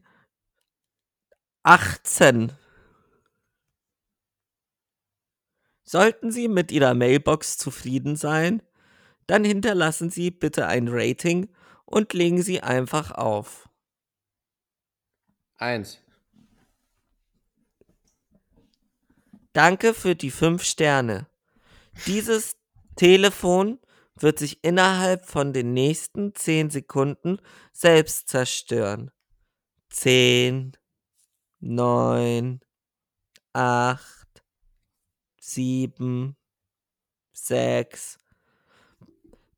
[1.63, 2.51] 18.
[5.83, 8.61] Sollten Sie mit Ihrer Mailbox zufrieden sein,
[9.25, 11.49] dann hinterlassen Sie bitte ein Rating
[11.85, 13.67] und legen Sie einfach auf.
[15.55, 15.99] Eins.
[19.51, 21.27] Danke für die 5 Sterne.
[22.05, 22.55] Dieses
[22.95, 23.79] Telefon
[24.23, 27.39] wird sich innerhalb von den nächsten 10 Sekunden
[27.71, 29.11] selbst zerstören.
[29.89, 30.73] 10,
[31.59, 32.61] 9,
[33.53, 34.43] 8,
[35.39, 36.35] 7,
[37.33, 38.19] 6.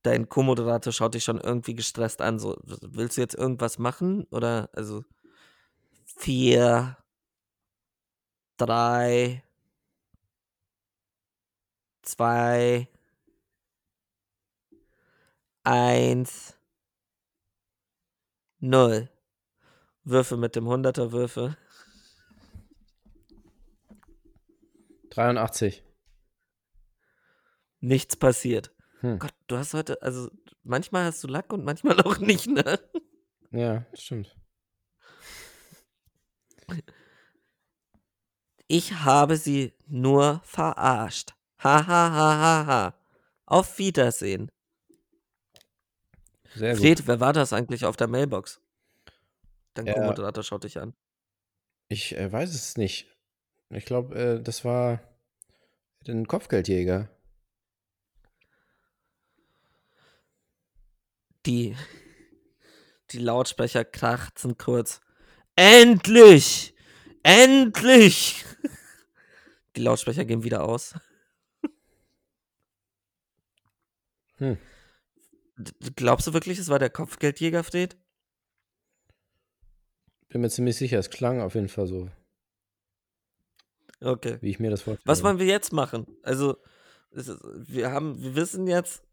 [0.04, 2.40] Dein Co-Moderator schaut dich schon irgendwie gestresst an.
[2.40, 4.24] So, willst du jetzt irgendwas machen?
[4.32, 5.04] Oder, also,
[6.06, 6.98] 4,
[8.58, 9.44] 3,
[12.02, 12.88] 2,
[15.70, 16.58] 1,
[18.58, 19.08] 0.
[20.04, 21.56] Würfe mit dem 100er Würfel.
[25.12, 25.84] 83.
[27.82, 28.74] Nichts passiert.
[29.02, 29.20] Hm.
[29.20, 30.32] Gott, du hast heute, also
[30.64, 32.80] manchmal hast du Lack und manchmal auch nicht, ne?
[33.52, 34.36] Ja, stimmt.
[38.68, 41.36] Ich habe sie nur verarscht.
[41.64, 42.94] Ha ha ha ha ha.
[43.46, 44.50] Auf Wiedersehen.
[46.56, 46.82] Sehr gut.
[46.82, 48.62] Fred, wer war das eigentlich auf der Mailbox?
[49.74, 49.94] Dein Ja.
[49.94, 50.94] Co-Moderator schaut dich an.
[51.88, 53.08] Ich äh, weiß es nicht.
[53.70, 55.00] Ich glaube, äh, das war
[56.08, 57.10] ein Kopfgeldjäger.
[61.46, 61.76] Die,
[63.12, 65.02] die Lautsprecher krachten kurz.
[65.56, 66.74] Endlich!
[67.24, 68.46] Endlich!
[69.76, 70.96] Die Lautsprecher gehen wieder aus.
[74.38, 74.58] Hm.
[75.96, 77.98] Glaubst du wirklich, es war der Kopfgeldjäger, Fred?
[80.30, 82.10] Bin mir ziemlich sicher, es klang auf jeden Fall so,
[84.02, 84.38] Okay.
[84.42, 85.08] wie ich mir das vorstelle.
[85.08, 86.06] Was wollen wir jetzt machen?
[86.24, 86.58] Also,
[87.12, 89.04] ist, wir haben, wir wissen jetzt,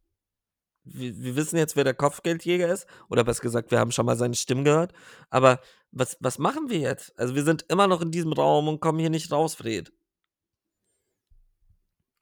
[0.85, 2.87] wir, wir wissen jetzt, wer der Kopfgeldjäger ist.
[3.09, 4.93] Oder besser gesagt, wir haben schon mal seine Stimme gehört.
[5.31, 7.19] Aber was, was machen wir jetzt?
[7.19, 9.93] Also, wir sind immer noch in diesem Raum und kommen hier nicht raus, Fred.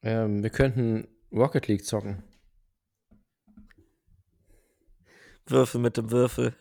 [0.01, 2.23] Ähm, wir könnten Rocket League zocken.
[5.47, 6.55] Würfel mit dem Würfel.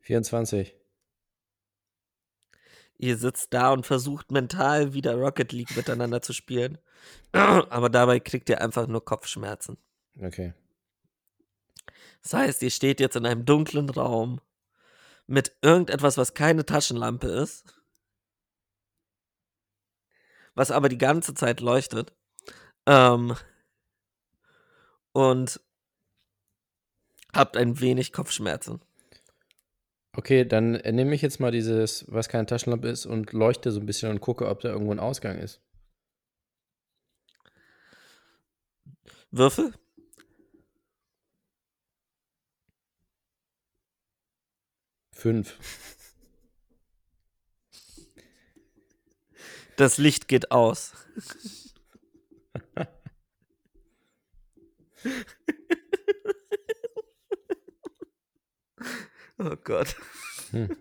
[0.00, 0.74] Vierundzwanzig.
[2.96, 6.78] Ihr sitzt da und versucht mental wieder Rocket League miteinander zu spielen.
[7.32, 9.76] Aber dabei kriegt ihr einfach nur Kopfschmerzen.
[10.20, 10.54] Okay.
[12.22, 14.40] Das heißt, ihr steht jetzt in einem dunklen Raum
[15.26, 17.74] mit irgendetwas, was keine Taschenlampe ist,
[20.54, 22.14] was aber die ganze Zeit leuchtet.
[22.88, 23.36] Ähm,
[25.12, 25.60] und
[27.34, 28.80] habt ein wenig Kopfschmerzen.
[30.16, 33.84] Okay, dann nehme ich jetzt mal dieses, was keine Taschenlampe ist, und leuchte so ein
[33.84, 35.60] bisschen und gucke, ob da irgendwo ein Ausgang ist.
[39.30, 39.74] Würfel?
[45.12, 45.58] Fünf.
[49.76, 50.94] Das Licht geht aus.
[59.38, 59.96] oh Gott.
[60.50, 60.76] Hm.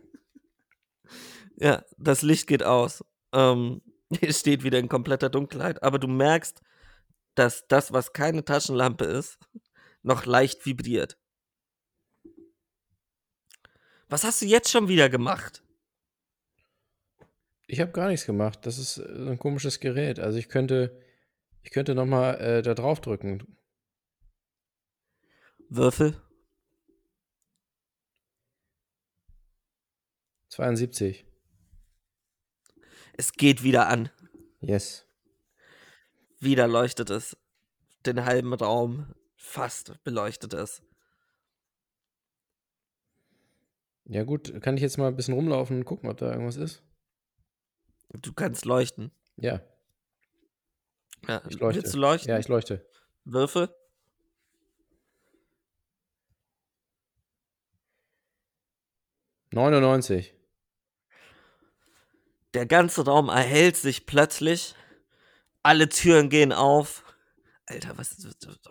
[1.57, 3.03] Ja, das Licht geht aus.
[3.33, 3.81] Ähm,
[4.19, 6.61] hier steht wieder in kompletter Dunkelheit, aber du merkst,
[7.35, 9.37] dass das, was keine Taschenlampe ist,
[10.01, 11.17] noch leicht vibriert.
[14.09, 15.63] Was hast du jetzt schon wieder gemacht?
[17.67, 18.65] Ich habe gar nichts gemacht.
[18.65, 20.19] Das ist äh, ein komisches Gerät.
[20.19, 20.97] Also ich könnte,
[21.61, 23.57] ich könnte noch mal äh, da drauf drücken.
[25.69, 26.21] Würfel?
[30.49, 31.25] 72.
[33.13, 34.09] Es geht wieder an.
[34.59, 35.05] Yes.
[36.39, 37.37] Wieder leuchtet es.
[38.05, 40.81] Den halben Raum fast beleuchtet es.
[44.05, 46.81] Ja gut, kann ich jetzt mal ein bisschen rumlaufen und gucken, ob da irgendwas ist?
[48.09, 49.11] Du kannst leuchten.
[49.35, 49.61] Ja,
[51.27, 51.81] Ja, ich leuchte.
[51.81, 52.29] Willst du leuchten?
[52.29, 52.87] Ja, ich leuchte.
[53.25, 53.69] Würfel?
[59.57, 60.35] Neunundneunzig.
[62.53, 64.75] Der ganze Raum erhellt sich plötzlich.
[65.63, 67.03] Alle Türen gehen auf.
[67.65, 68.15] Alter, was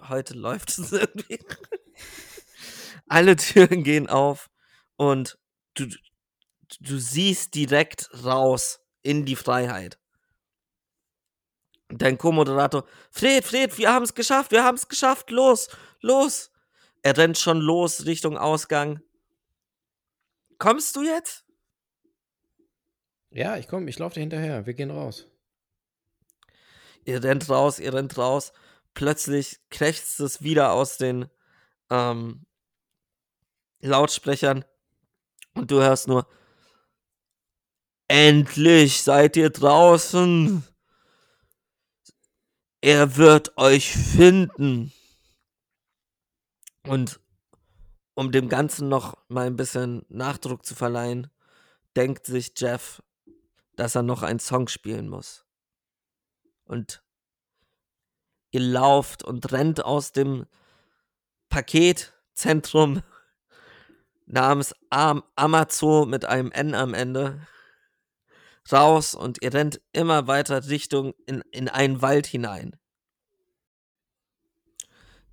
[0.09, 1.41] heute läuft es irgendwie.
[3.09, 4.49] Alle Türen gehen auf
[4.95, 5.39] und
[5.75, 5.87] du,
[6.79, 9.99] du siehst direkt raus in die Freiheit.
[11.89, 15.69] Dein Co-Moderator, Fred, Fred, wir haben es geschafft, wir haben es geschafft, los,
[16.01, 16.53] los.
[17.03, 19.01] Er rennt schon los Richtung Ausgang.
[20.59, 21.45] Kommst du jetzt?
[23.31, 24.67] Ja, ich komme, ich laufe dir hinterher.
[24.67, 25.27] Wir gehen raus.
[27.05, 28.53] Ihr rennt raus, ihr rennt raus.
[28.95, 31.29] Plötzlich krächzt es wieder aus den
[31.91, 32.47] ähm,
[33.81, 34.65] Lautsprechern.
[35.55, 36.27] Und du hörst nur,
[38.09, 40.65] endlich seid ihr draußen.
[42.81, 44.93] Er wird euch finden.
[46.85, 47.21] Und
[48.17, 51.31] um dem Ganzen noch mal ein bisschen Nachdruck zu verleihen,
[51.97, 53.03] denkt sich Jeff,
[53.77, 55.45] dass er noch einen Song spielen muss.
[56.65, 57.03] Und
[58.53, 60.47] ihr lauft und rennt aus dem
[61.51, 63.03] Paketzentrum
[64.27, 67.47] namens Am Amazon mit einem N am Ende
[68.73, 72.77] raus und ihr rennt immer weiter Richtung in, in einen Wald hinein.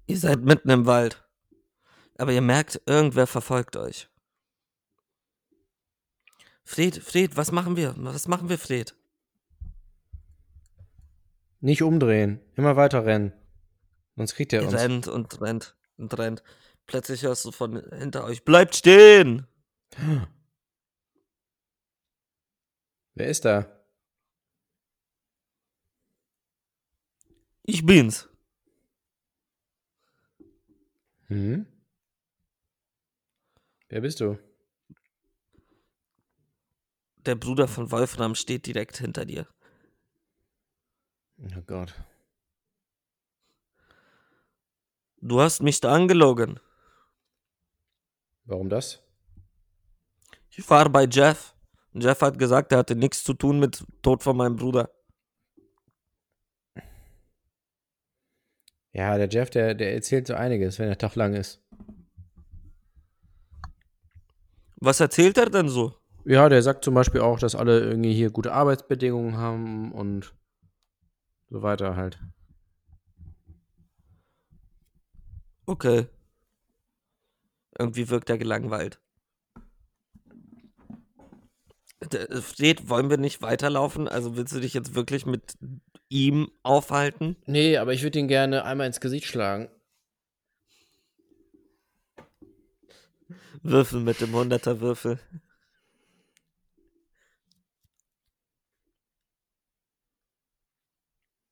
[0.05, 1.22] Ihr seid mitten im Wald.
[2.17, 4.07] Aber ihr merkt, irgendwer verfolgt euch.
[6.63, 7.93] Fred, Fred, was machen wir?
[7.97, 8.95] Was machen wir, Fred?
[11.59, 12.39] Nicht umdrehen.
[12.55, 13.33] Immer weiter rennen.
[14.15, 14.75] Sonst kriegt er Ihr uns.
[14.77, 16.43] rennt und rennt und rennt.
[16.85, 19.47] Plötzlich hörst du von hinter euch, bleibt stehen!
[23.15, 23.69] Wer ist da?
[27.63, 28.27] Ich bin's.
[31.27, 31.65] Hm?
[33.93, 34.39] Wer bist du?
[37.27, 39.47] Der Bruder von Wolfram steht direkt hinter dir.
[41.37, 41.93] Oh Gott.
[45.21, 46.59] Du hast mich da angelogen.
[48.45, 49.03] Warum das?
[50.49, 51.53] Ich war bei Jeff.
[51.93, 54.89] Und Jeff hat gesagt, er hatte nichts zu tun mit Tod von meinem Bruder.
[58.91, 61.63] Ja, der Jeff, der, der erzählt so einiges, wenn der Tag lang ist.
[64.85, 65.95] Was erzählt er denn so?
[66.25, 70.33] Ja, der sagt zum Beispiel auch, dass alle irgendwie hier gute Arbeitsbedingungen haben und
[71.49, 72.19] so weiter halt.
[75.65, 76.07] Okay.
[77.79, 78.99] Irgendwie wirkt er gelangweilt.
[82.11, 84.09] D- Fred, wollen wir nicht weiterlaufen?
[84.09, 85.53] Also willst du dich jetzt wirklich mit
[86.09, 87.37] ihm aufhalten?
[87.45, 89.69] Nee, aber ich würde ihn gerne einmal ins Gesicht schlagen.
[93.63, 95.19] Würfel mit dem 100er Würfel.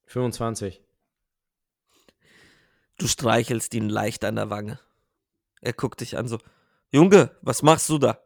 [0.05, 0.81] Fünfundzwanzig.
[2.97, 4.79] Du streichelst ihn leicht an der Wange.
[5.61, 6.37] Er guckt dich an so.
[6.91, 8.19] Junge, was machst du da?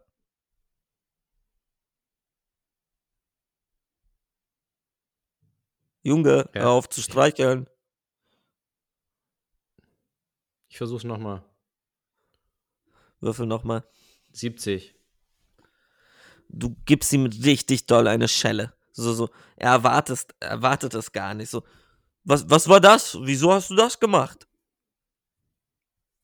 [6.03, 6.61] Junge, Ja.
[6.61, 7.67] hör auf zu streicheln.
[10.69, 11.43] Ich versuch's nochmal.
[13.19, 13.83] Würfel nochmal.
[14.33, 14.95] 70.
[16.49, 18.73] Du gibst ihm richtig doll eine Schelle.
[18.91, 19.29] So, so.
[19.55, 21.49] Er erwartest, erwartet es gar nicht.
[21.49, 21.63] So.
[22.23, 23.17] Was, was war das?
[23.21, 24.47] Wieso hast du das gemacht?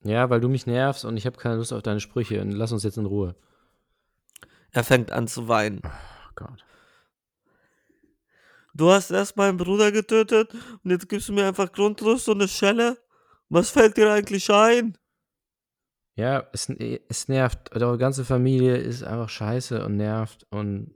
[0.04, 2.40] Ja, weil du mich nervst und ich habe keine Lust auf deine Sprüche.
[2.40, 3.36] Und lass uns jetzt in Ruhe.
[4.72, 5.80] Er fängt an zu weinen.
[5.84, 6.64] Oh Gott.
[8.74, 12.48] du hast erst meinen Bruder getötet und jetzt gibst du mir einfach Grundlust und eine
[12.48, 12.98] Schelle?
[13.48, 14.96] Was fällt dir eigentlich ein?
[16.14, 17.74] Ja, es, es nervt.
[17.74, 20.94] Eure ganze Familie ist einfach scheiße und nervt und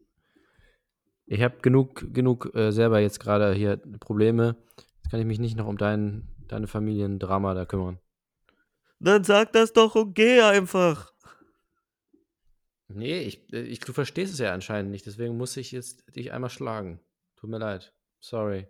[1.26, 4.56] ich habe genug, genug äh, selber jetzt gerade hier Probleme.
[4.76, 7.98] Jetzt kann ich mich nicht noch um dein, deine Familiendrama da kümmern.
[9.00, 11.12] Dann sag das doch und geh einfach.
[12.88, 16.32] Nee, ich, äh, ich, du verstehst es ja anscheinend nicht, deswegen muss ich jetzt dich
[16.32, 17.00] einmal schlagen.
[17.36, 17.92] Tut mir leid.
[18.20, 18.68] Sorry.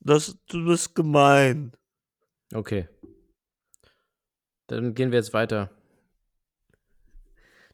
[0.00, 1.72] Das, du bist gemein.
[2.52, 2.88] Okay.
[4.70, 5.68] Dann gehen wir jetzt weiter.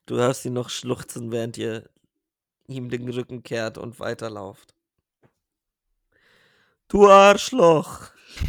[0.07, 1.91] Du hörst ihn noch schluchzen, während ihr
[2.69, 4.75] ihm den Rücken kehrt und weiterlauft.
[6.89, 8.13] Du Arschloch!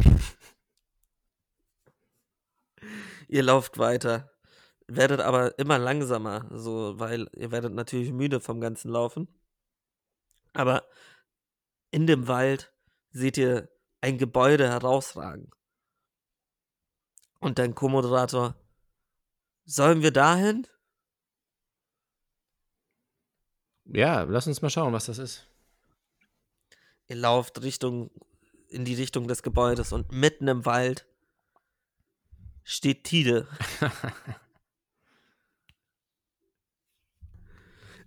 [3.28, 4.30] ihr lauft weiter,
[4.86, 9.28] werdet aber immer langsamer, so, weil ihr werdet natürlich müde vom ganzen Laufen.
[10.54, 10.88] Aber
[11.90, 12.72] in dem Wald
[13.10, 13.68] seht ihr
[14.00, 15.50] ein Gebäude herausragen.
[17.40, 18.54] Und dein Co-Moderator,
[19.64, 20.66] sollen wir dahin?
[23.84, 25.46] Ja, lass uns mal schauen, was das ist.
[27.06, 28.10] Ihr lauft Richtung,
[28.68, 31.06] in die Richtung des Gebäudes und mitten im Wald
[32.64, 33.48] steht Tide.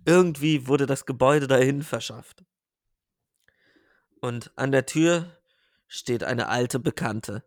[0.04, 2.44] Irgendwie wurde das Gebäude dahin verschafft.
[4.20, 5.36] Und an der Tür
[5.88, 7.44] steht eine alte Bekannte.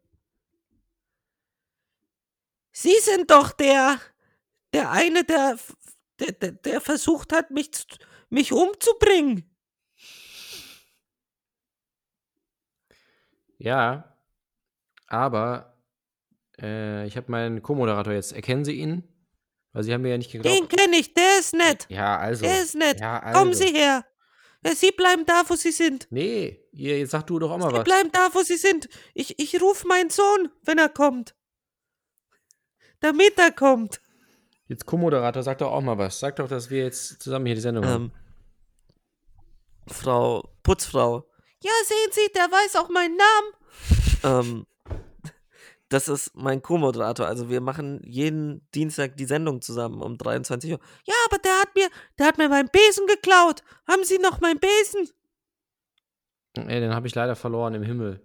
[2.78, 4.02] Sie sind doch der,
[4.74, 5.58] der eine, der,
[6.20, 7.70] der, der, der versucht hat, mich,
[8.30, 9.50] mich umzubringen.
[13.58, 14.18] Ja,
[15.08, 15.80] aber
[16.62, 18.34] äh, ich habe meinen Co-Moderator jetzt.
[18.34, 19.08] Erkennen Sie ihn?
[19.72, 20.54] Weil Sie haben mir ja nicht geglaubt.
[20.54, 21.86] Den kenne ich, der ist nett.
[21.88, 22.44] Ja, also.
[22.44, 23.00] Der ist nett.
[23.00, 23.40] Ja, also.
[23.40, 24.06] Kommen Sie her.
[24.66, 26.08] Ja, Sie bleiben da, wo Sie sind.
[26.10, 27.84] Nee, jetzt sag du doch auch mal Sie was.
[27.86, 28.90] bleiben da, wo Sie sind.
[29.14, 31.36] Ich, ich rufe meinen Sohn, wenn er kommt.
[33.00, 34.02] Damit er kommt.
[34.68, 36.20] Jetzt Co-Moderator, sag doch auch mal was.
[36.20, 38.06] Sag doch, dass wir jetzt zusammen hier die Sendung haben.
[38.06, 38.12] Ähm,
[39.88, 41.28] Frau Putzfrau.
[41.62, 43.54] Ja, sehen Sie, der weiß auch meinen Namen.
[44.24, 44.66] ähm,
[45.90, 47.28] das ist mein Co-Moderator.
[47.28, 50.80] Also wir machen jeden Dienstag die Sendung zusammen um 23 Uhr.
[51.06, 53.62] Ja, aber der hat mir, der hat mir meinen Besen geklaut.
[53.88, 55.10] Haben Sie noch meinen Besen?
[56.56, 58.20] Ey, den habe ich leider verloren im Himmel.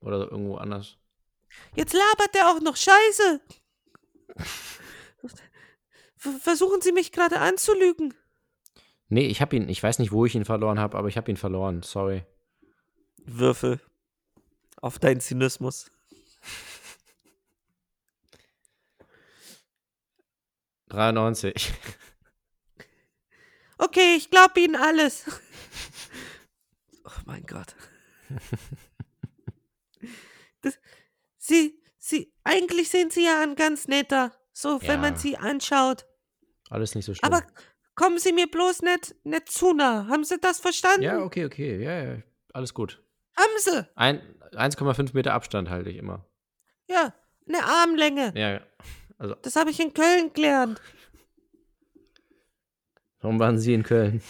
[0.00, 0.98] Oder irgendwo anders.
[1.74, 3.40] Jetzt labert der auch noch Scheiße.
[6.16, 8.14] Versuchen Sie mich gerade anzulügen.
[9.08, 11.30] Nee, ich habe ihn, ich weiß nicht, wo ich ihn verloren habe, aber ich habe
[11.30, 11.82] ihn verloren.
[11.82, 12.24] Sorry.
[13.24, 13.80] Würfel.
[14.80, 15.90] Auf deinen Zynismus.
[20.88, 21.72] 93.
[23.78, 25.24] Okay, ich glaube Ihnen alles.
[27.04, 27.74] Oh mein Gott.
[30.60, 30.78] Das,
[31.38, 31.79] Sie, Sie,
[32.50, 34.32] eigentlich sind Sie ja ein ganz netter.
[34.52, 35.18] So, wenn man Ja.
[35.18, 36.06] Sie anschaut.
[36.68, 37.32] Alles nicht so schlimm.
[37.32, 37.44] Aber
[37.94, 40.06] kommen Sie mir bloß nicht, nicht zu nah.
[40.08, 41.02] Haben Sie das verstanden?
[41.02, 41.82] ja, okay, okay.
[41.82, 42.22] Ja, ja.
[42.52, 43.02] Alles gut.
[43.36, 43.88] Haben Sie?
[43.96, 44.20] Ein,
[44.52, 46.26] 1,5 Meter Abstand halte ich immer.
[46.88, 47.14] Ja,
[47.48, 48.32] eine Armlänge.
[48.36, 48.60] Ja, ja.
[49.18, 50.80] Also, Das habe ich in Köln gelernt.
[53.20, 54.22] warum waren Sie in Köln?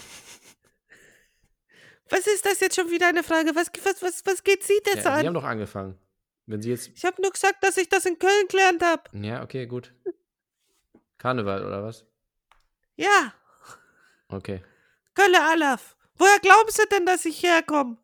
[2.09, 3.51] Was ist das jetzt schon wieder eine Frage?
[3.55, 5.33] Was, was, was, was geht Sie jetzt Ja, Sie haben an?
[5.33, 5.97] doch angefangen.
[6.45, 6.89] Wenn Sie jetzt.
[6.95, 9.03] Ich habe nur gesagt, dass ich das in Köln gelernt habe.
[9.13, 9.93] Ja, okay, gut.
[11.17, 12.05] Karneval oder was?
[12.95, 13.33] Ja,
[14.31, 14.61] Okay.
[15.13, 15.95] Kölle Alaf.
[16.15, 17.97] Woher glauben Sie denn, dass ich herkomme?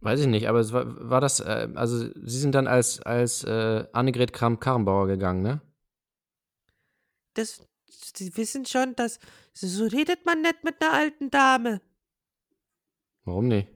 [0.00, 3.42] Weiß ich nicht, aber es war, war das, äh, also Sie sind dann als, als
[3.42, 5.60] äh, Annegret Kramp-Karrenbauer gegangen, ne?
[7.34, 9.18] Das, Sie wissen schon, dass
[9.52, 11.80] so redet man nicht mit einer alten Dame.
[13.24, 13.68] Warum nicht?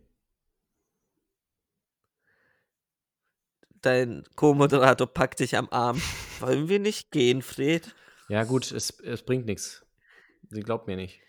[3.83, 6.01] Dein Co-Moderator packt dich am Arm.
[6.41, 7.95] Wollen wir nicht gehen, Fred?
[8.29, 9.85] Ja, gut, es, es bringt nichts.
[10.51, 11.21] Sie glaubt mir nicht.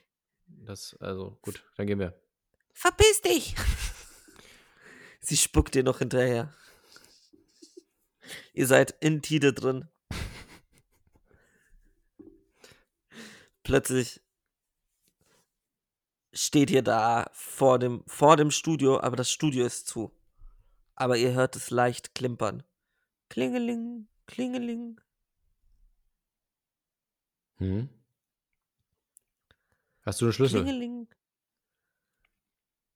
[0.47, 2.19] Das, also, gut, dann gehen wir.
[2.73, 3.55] Verpiss dich!
[5.19, 6.53] Sie spuckt dir noch hinterher.
[8.53, 9.87] Ihr seid in Tide drin.
[13.63, 14.21] Plötzlich
[16.33, 20.11] steht ihr da vor dem, vor dem Studio, aber das Studio ist zu.
[21.01, 22.61] Aber ihr hört es leicht klimpern.
[23.27, 25.01] Klingeling, klingeling.
[27.57, 27.89] Hm?
[30.03, 30.61] Hast du einen Schlüssel?
[30.61, 31.07] Klingeling.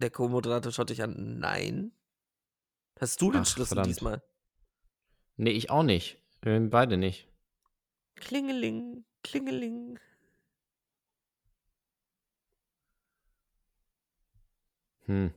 [0.01, 1.39] Der Co-Moderator schaut dich an.
[1.39, 1.93] Nein.
[2.99, 3.87] Hast du den Ach, Schlüssel verdammt.
[3.87, 4.21] diesmal?
[5.37, 6.21] Nee, ich auch nicht.
[6.43, 7.27] Wir beide nicht.
[8.17, 9.99] Klingeling, klingeling.
[15.05, 15.33] Hm.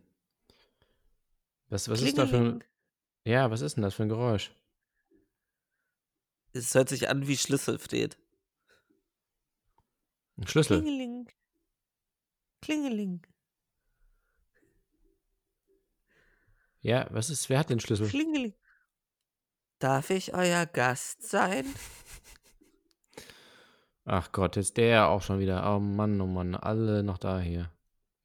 [1.69, 2.65] Was, was ist da für ein.
[3.25, 4.51] Ja, was ist denn das für ein Geräusch?
[6.53, 8.19] Es hört sich an wie Schlüssel, Fred.
[10.39, 10.81] Ein Schlüssel.
[10.81, 11.29] Klingeling.
[12.63, 13.27] Klingeling.
[16.81, 17.49] Ja, was ist.
[17.49, 18.09] Wer hat den Schlüssel?
[18.09, 18.55] Klingeling.
[19.79, 21.67] Darf ich euer Gast sein?
[24.05, 25.75] Ach Gott, jetzt der auch schon wieder.
[25.75, 27.71] Oh Mann, oh Mann, alle noch da hier.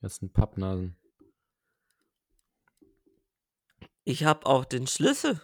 [0.01, 0.95] Jetzt ein Pappnasen.
[4.03, 5.41] Ich hab auch den Schlüssel.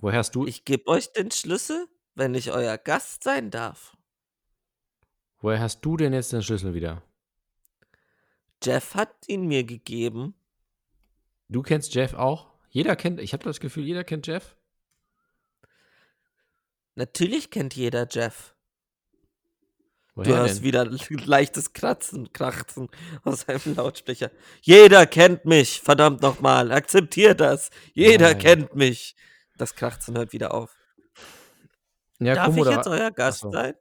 [0.00, 3.96] Woher hast du, Ich gebe euch den Schlüssel, wenn ich euer Gast sein darf.
[5.38, 7.02] woher hast du denn jetzt den Schlüssel wieder?
[8.62, 10.34] Jeff hat ihn mir gegeben.
[11.48, 12.50] Du kennst Jeff auch?
[12.70, 14.56] Jeder kennt, ich habe das Gefühl, jeder kennt Jeff.
[16.94, 18.55] Natürlich kennt jeder Jeff.
[20.16, 20.64] Du Woher hast denn?
[20.64, 20.84] wieder
[21.26, 22.88] leichtes Kratzen, Kratzen
[23.22, 24.30] aus einem Lautsprecher.
[24.62, 26.72] Jeder kennt mich, verdammt nochmal.
[26.72, 27.70] Akzeptiert das.
[27.92, 28.38] Jeder Nein.
[28.38, 29.14] kennt mich.
[29.58, 30.74] Das Kratzen hört wieder auf.
[32.18, 33.52] Ja, Darf ich jetzt euer Gast Ach so.
[33.52, 33.74] sein?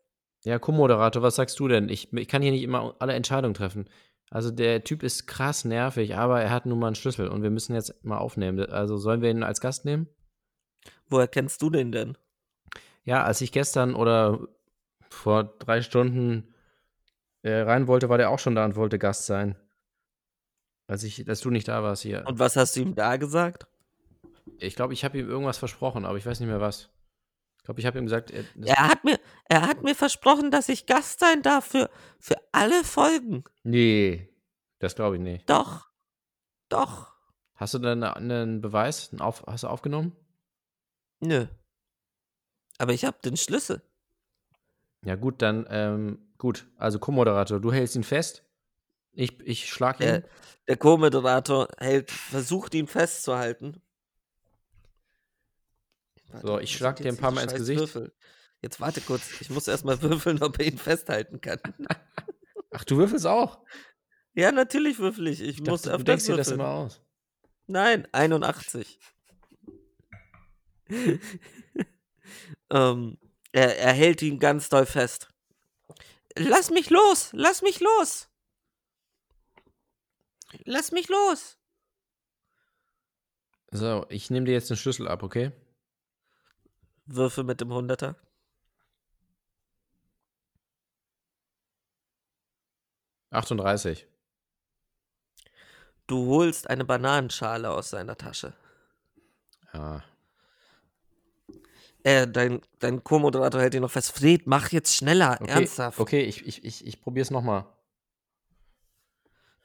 [0.44, 1.88] Ja, Co-Moderator, was sagst du denn?
[1.90, 3.90] Ich, ich kann hier nicht immer alle Entscheidungen treffen.
[4.30, 7.50] Also der Typ ist krass nervig, aber er hat nun mal einen Schlüssel und wir
[7.50, 8.60] müssen jetzt mal aufnehmen.
[8.70, 10.08] Also sollen wir ihn als Gast nehmen?
[11.08, 12.18] Woher kennst du den denn?
[13.06, 14.48] Ja, als ich gestern oder
[15.16, 16.54] vor drei Stunden
[17.42, 19.56] äh, rein wollte, war der auch schon da und wollte Gast sein.
[20.88, 22.24] Als ich, als du nicht da warst hier.
[22.28, 23.68] Und was hast du ihm da gesagt?
[24.60, 26.90] ich glaube, ich habe ihm irgendwas versprochen, aber ich weiß nicht mehr was.
[27.58, 30.70] Ich glaube, ich habe ihm gesagt, er, Er hat mir, er hat mir versprochen, dass
[30.70, 31.90] ich Gast sein darf für,
[32.20, 33.44] für alle Folgen.
[33.64, 34.30] nee,
[34.80, 35.50] das glaube ich nicht.
[35.50, 35.90] Doch.
[36.70, 37.16] Doch.
[37.56, 39.12] Hast du denn einen Beweis?
[39.12, 40.16] Einen auf, hast du aufgenommen?
[41.22, 41.48] Nö.
[42.78, 43.82] Aber ich habe den Schlüssel.
[45.06, 46.68] Ja, gut, dann, ähm, gut.
[46.78, 48.44] Also, Co-Moderator, du hältst ihn fest.
[49.14, 50.06] Ich, ich schlag ihn.
[50.08, 50.24] Der,
[50.68, 53.82] der Co-Moderator hält, versucht ihn festzuhalten.
[56.32, 57.80] Warte, So, ich schlag dir ein paar Mal ins Gesicht.
[57.80, 58.14] Würfel?
[58.62, 59.40] Jetzt warte kurz.
[59.42, 61.60] Ich muss erstmal würfeln, ob er ihn festhalten kann.
[62.72, 63.60] Ach, du würfelst auch?
[64.34, 65.40] ja, natürlich würfel ich.
[65.42, 66.60] Ich, Ich muss dachte, du denkst dir das würfeln.
[66.60, 67.02] immer aus.
[67.68, 69.00] Nein, 81.
[72.70, 73.18] ähm,
[73.56, 75.30] er, er hält ihn ganz doll fest.
[76.36, 77.30] Lass mich los!
[77.32, 78.28] Lass mich los!
[80.66, 81.58] Lass mich los!
[83.72, 85.52] So, ich nehme dir jetzt den Schlüssel ab, okay?
[87.06, 88.16] Würfel mit dem Hunderter.
[93.30, 94.08] Achtunddreißig.
[96.08, 98.54] Du holst eine Bananenschale aus seiner Tasche.
[99.74, 100.04] Ja.
[102.06, 104.12] Äh, dein, dein Co-Moderator hält ihn noch fest.
[104.12, 106.00] Fred, mach jetzt schneller, Okay, ernsthaft.
[106.00, 107.66] okay ich, ich, ich, ich probier's nochmal.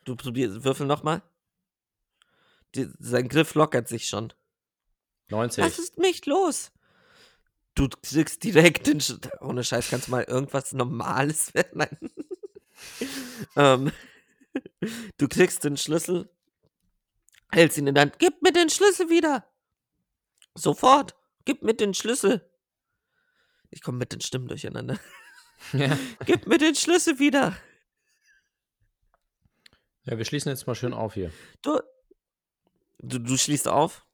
[0.06, 1.20] Du probierst, würfel nochmal.
[2.98, 4.32] Sein Griff lockert sich schon.
[5.28, 5.62] 90.
[5.62, 6.72] Was ist mich los?
[7.74, 9.02] Du kriegst direkt den.
[9.02, 11.72] Sch Ohne Scheiß, kannst du mal irgendwas Normales werden?
[11.74, 12.10] Nein.
[13.54, 13.92] ähm,
[15.18, 16.30] du kriegst den Schlüssel,
[17.52, 18.18] hältst ihn in der Hand.
[18.18, 19.44] Gib mir den Schlüssel wieder!
[20.54, 21.19] Sofort!
[21.50, 22.48] Gib mir den Schlüssel!
[23.70, 25.00] Ich komme mit den Stimmen durcheinander.
[25.72, 25.98] ja.
[26.24, 27.56] Gib mir den Schlüssel wieder!
[30.04, 31.32] ja, wir schließen jetzt mal schön auf hier.
[31.62, 31.80] Du,
[33.00, 34.06] du, du schließt auf.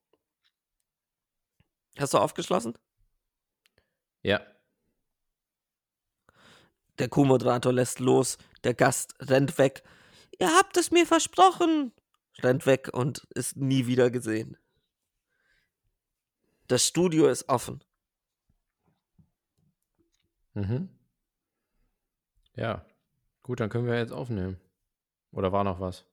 [1.99, 2.78] Hast du aufgeschlossen?
[4.22, 4.41] Ja.
[6.99, 9.82] Der Co-Moderator lässt los, der Gast rennt weg.
[10.39, 11.93] Ihr habt es mir versprochen!
[12.39, 14.57] Rennt weg und ist nie wieder gesehen.
[16.69, 17.83] Das Studio ist offen.
[20.55, 20.89] Mhm.
[22.55, 22.85] Ja.
[23.43, 24.59] Gut, dann können wir jetzt aufnehmen.
[25.31, 26.05] Oder war noch was?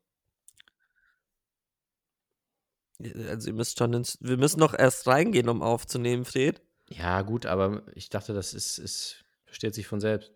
[3.00, 4.18] Also ihr müsst schon ins.
[4.22, 6.62] Wir müssen noch erst reingehen, um aufzunehmen, Fred.
[6.90, 10.32] Ja, gut, aber ich dachte, das ist, ist versteht sich von selbst.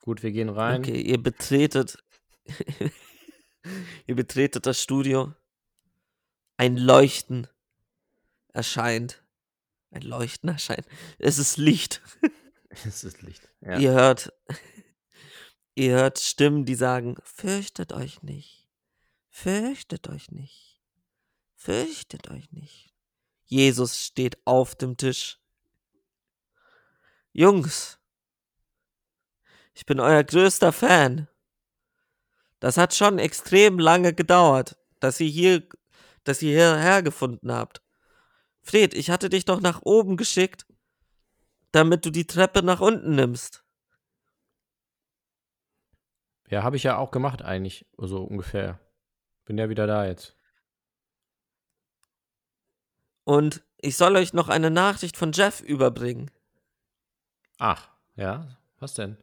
[0.00, 0.80] Gut, wir gehen rein.
[0.80, 2.02] Okay, ihr betretet.
[4.06, 5.34] ihr betretet das Studio.
[6.62, 7.48] Ein Leuchten
[8.52, 9.20] erscheint.
[9.90, 10.86] Ein Leuchten erscheint.
[11.18, 12.00] Es ist Licht.
[12.68, 13.48] es ist Licht.
[13.62, 13.78] Ja.
[13.80, 14.32] Ihr hört,
[15.74, 18.68] ihr hört Stimmen, die sagen, fürchtet euch nicht,
[19.28, 20.80] fürchtet euch nicht,
[21.56, 22.94] fürchtet euch nicht.
[23.46, 25.40] Jesus steht auf dem Tisch.
[27.32, 27.98] Jungs,
[29.74, 31.26] ich bin euer größter Fan.
[32.60, 35.68] Das hat schon extrem lange gedauert, dass ihr hier,
[36.24, 37.82] dass ihr hierher gefunden habt.
[38.62, 40.66] Fred, ich hatte dich doch nach oben geschickt,
[41.72, 43.64] damit du die Treppe nach unten nimmst.
[46.48, 48.78] Ja, habe ich ja auch gemacht eigentlich, so ungefähr.
[49.46, 50.36] Bin ja wieder da jetzt.
[53.24, 56.30] Und ich soll euch noch eine Nachricht von Jeff überbringen.
[57.58, 59.16] Ach, ja, was denn?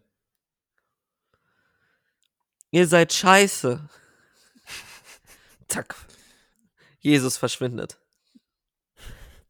[2.72, 3.88] Ihr seid scheiße.
[5.68, 5.96] Zack.
[7.00, 8.00] Jesus verschwindet.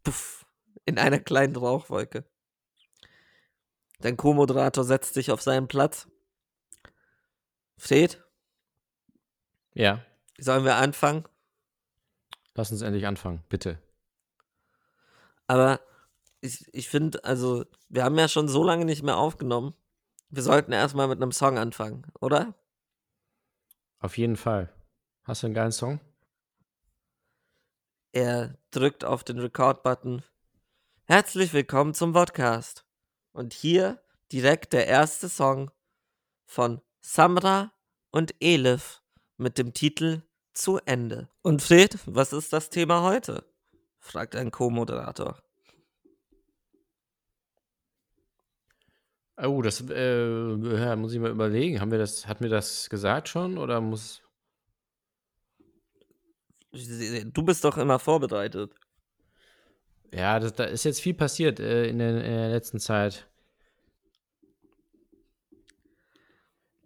[0.03, 0.45] Puff.
[0.85, 2.25] In einer kleinen Rauchwolke.
[3.99, 6.07] Dein Co-Moderator setzt sich auf seinen Platz.
[7.77, 8.23] Fred,
[9.73, 10.03] Ja,
[10.37, 11.25] sollen wir anfangen?
[12.55, 13.81] lass uns endlich anfangen, bitte.
[15.47, 15.79] Aber
[16.41, 19.73] ich, ich finde, also, wir haben ja schon so lange nicht mehr aufgenommen.
[20.29, 22.53] Wir sollten erstmal mit einem Song anfangen, oder?
[23.99, 24.73] Auf jeden Fall.
[25.23, 25.99] Hast du einen geilen Song?
[28.11, 30.23] Er drückt auf den Record-Button.
[31.05, 32.83] Herzlich willkommen zum Podcast.
[33.33, 34.01] Und hier
[34.31, 35.69] direkt der erste Song
[36.43, 37.71] von Samra
[38.09, 39.03] und Elif
[39.37, 41.29] mit dem Titel Zu Ende.
[41.43, 43.45] Und Fred, was ist das Thema heute?
[43.99, 45.37] fragt ein Co-Moderator.
[49.37, 51.79] Oh, das äh, muss ich mal überlegen.
[51.79, 54.23] Haben wir das, hat mir das gesagt schon oder muss.
[56.71, 58.71] Du bist doch immer vorbereitet.
[60.13, 63.27] Ja, das, da ist jetzt viel passiert äh, in, der, in der letzten Zeit.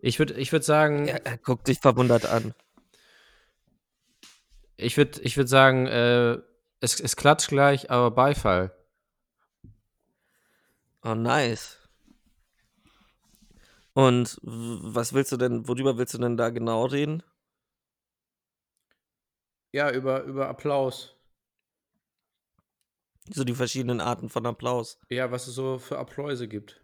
[0.02, 2.54] Ich würde ich würd sagen, Er, er guckt dich verwundert an.
[4.76, 6.38] ich würde ich würd sagen, äh,
[6.82, 8.76] es, es klatscht gleich, aber Beifall.
[11.04, 11.78] Oh, nice.
[13.94, 17.24] Und was willst du denn, worüber willst du denn da genau reden?
[19.74, 21.18] Ja, über, über Applaus.
[23.30, 25.00] So die verschiedenen Arten von Applaus.
[25.10, 26.82] Ja, was es so für Appläuse gibt.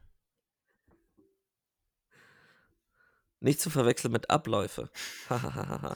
[3.41, 4.89] Nicht zu verwechseln mit Abläufe.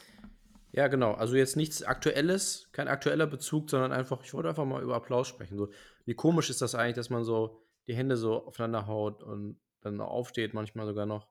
[0.76, 1.12] Ja, genau.
[1.12, 5.28] Also jetzt nichts Aktuelles, kein aktueller Bezug, sondern einfach, ich wollte einfach mal über Applaus
[5.28, 5.56] sprechen.
[5.56, 5.70] So,
[6.04, 10.00] wie komisch ist das eigentlich, dass man so die Hände so aufeinander haut und dann
[10.00, 11.28] aufsteht, manchmal sogar noch.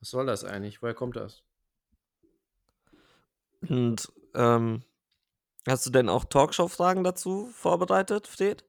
[0.00, 0.82] Was soll das eigentlich?
[0.82, 1.42] Woher kommt das?
[3.66, 4.82] Und ähm,
[5.66, 8.64] hast du denn auch Talkshow-Fragen dazu vorbereitet, Fred?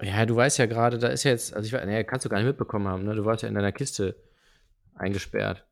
[0.00, 2.28] Ja, du weißt ja gerade, da ist ja jetzt, also ich weiß, nee, kannst du
[2.28, 3.14] gar nicht mitbekommen haben, ne?
[3.14, 4.16] Du warst ja in deiner Kiste
[4.94, 5.66] eingesperrt.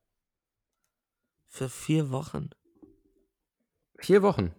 [1.46, 2.50] Für vier Wochen.
[3.98, 4.54] Vier Wochen.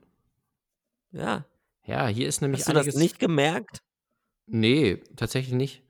[1.12, 1.46] Ja.
[1.86, 3.82] Ja, hier ist nämlich Hast du das nicht gemerkt?
[4.46, 5.84] Nee, tatsächlich nicht.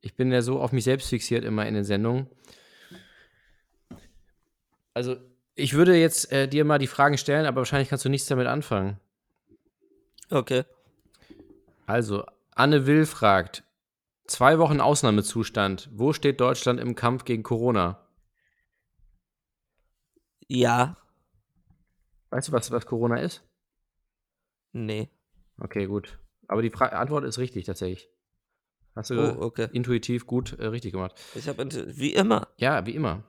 [0.00, 2.28] Ich bin ja so auf mich selbst fixiert immer in den Sendungen.
[4.94, 5.16] Also,
[5.62, 8.48] ich würde jetzt äh, dir mal die Fragen stellen, aber wahrscheinlich kannst du nichts damit
[8.48, 8.98] anfangen.
[10.28, 10.64] Okay.
[11.86, 13.62] Also, Anne Will fragt:
[14.26, 15.88] Zwei Wochen Ausnahmezustand.
[15.92, 18.04] Wo steht Deutschland im Kampf gegen Corona?
[20.48, 20.96] Ja.
[22.30, 23.42] Weißt du, was, was Corona ist?
[24.72, 25.10] Nee.
[25.58, 26.18] Okay, gut.
[26.48, 28.08] Aber die Fra Antwort ist richtig, tatsächlich.
[28.96, 29.68] Hast du Oh, okay.
[29.72, 31.14] intuitiv gut äh, richtig gemacht.
[31.34, 31.64] Ich habe
[31.96, 32.48] wie immer.
[32.56, 33.22] Ja, wie immer.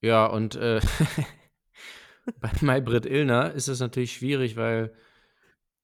[0.00, 0.80] Ja, und äh,
[2.40, 4.92] bei Maybrit Illner ist es natürlich schwierig, weil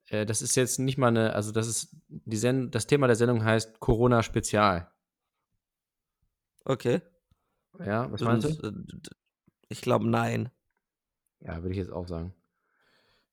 [0.08, 3.16] äh, das ist jetzt nicht mal eine, also das ist, die Sen das Thema der
[3.16, 4.90] Sendung heißt Corona-Spezial.
[6.64, 7.02] Okay.
[7.84, 8.68] Ja, was meinst du?
[8.68, 8.72] Äh,
[9.68, 10.50] Ich glaube, nein.
[11.40, 12.34] Ja, würde ich jetzt auch sagen.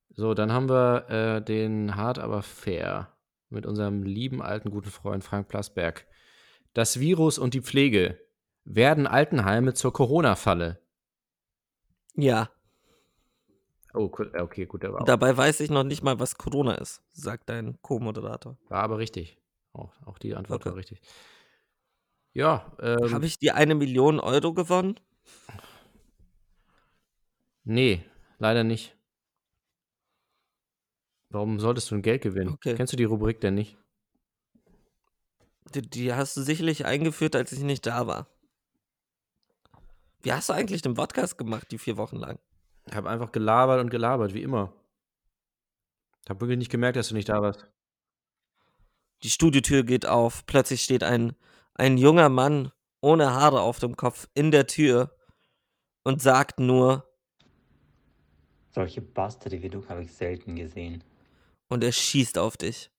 [0.10, 3.16] So, dann haben wir äh, den Hart aber fair
[3.50, 6.06] mit unserem lieben alten guten Freund Frank Plasberg.
[6.74, 8.20] Das Virus und die Pflege
[8.66, 10.82] werden Altenheime zur Corona-Falle.
[12.16, 12.50] Ja.
[13.94, 14.10] Oh,
[14.40, 18.58] okay, gut, auch, Dabei weiß ich noch nicht mal, was Corona ist, sagt dein Co-Moderator.
[18.70, 19.38] war aber richtig.
[19.74, 20.70] Auch, auch die Antwort Okay.
[20.70, 21.02] war richtig.
[22.34, 24.98] Ja, ähm, Habe ich dir eine Million Euro gewonnen?
[27.64, 28.04] nee,
[28.40, 28.96] leider nicht.
[31.30, 32.54] Warum solltest du ein Geld gewinnen?
[32.54, 32.76] Okay.
[32.76, 33.78] Kennst du die Rubrik denn nicht?
[35.74, 38.28] Die, die hast du sicherlich eingeführt, als ich nicht da war.
[40.24, 42.40] Wie hast du eigentlich den Podcast gemacht, die vier Wochen lang?
[42.86, 44.74] Ich habe einfach gelabert und gelabert, wie immer.
[46.24, 47.68] Ich habe wirklich nicht gemerkt, dass du nicht da warst.
[49.24, 50.46] Die Studiotür geht auf.
[50.46, 51.36] Plötzlich steht ein,
[51.76, 55.16] ein junger Mann ohne Haare auf dem Kopf in der Tür
[56.04, 57.08] und sagt nur,
[58.74, 61.04] Solche Bastarde wie du habe ich selten gesehen.
[61.68, 62.90] und er schießt auf dich.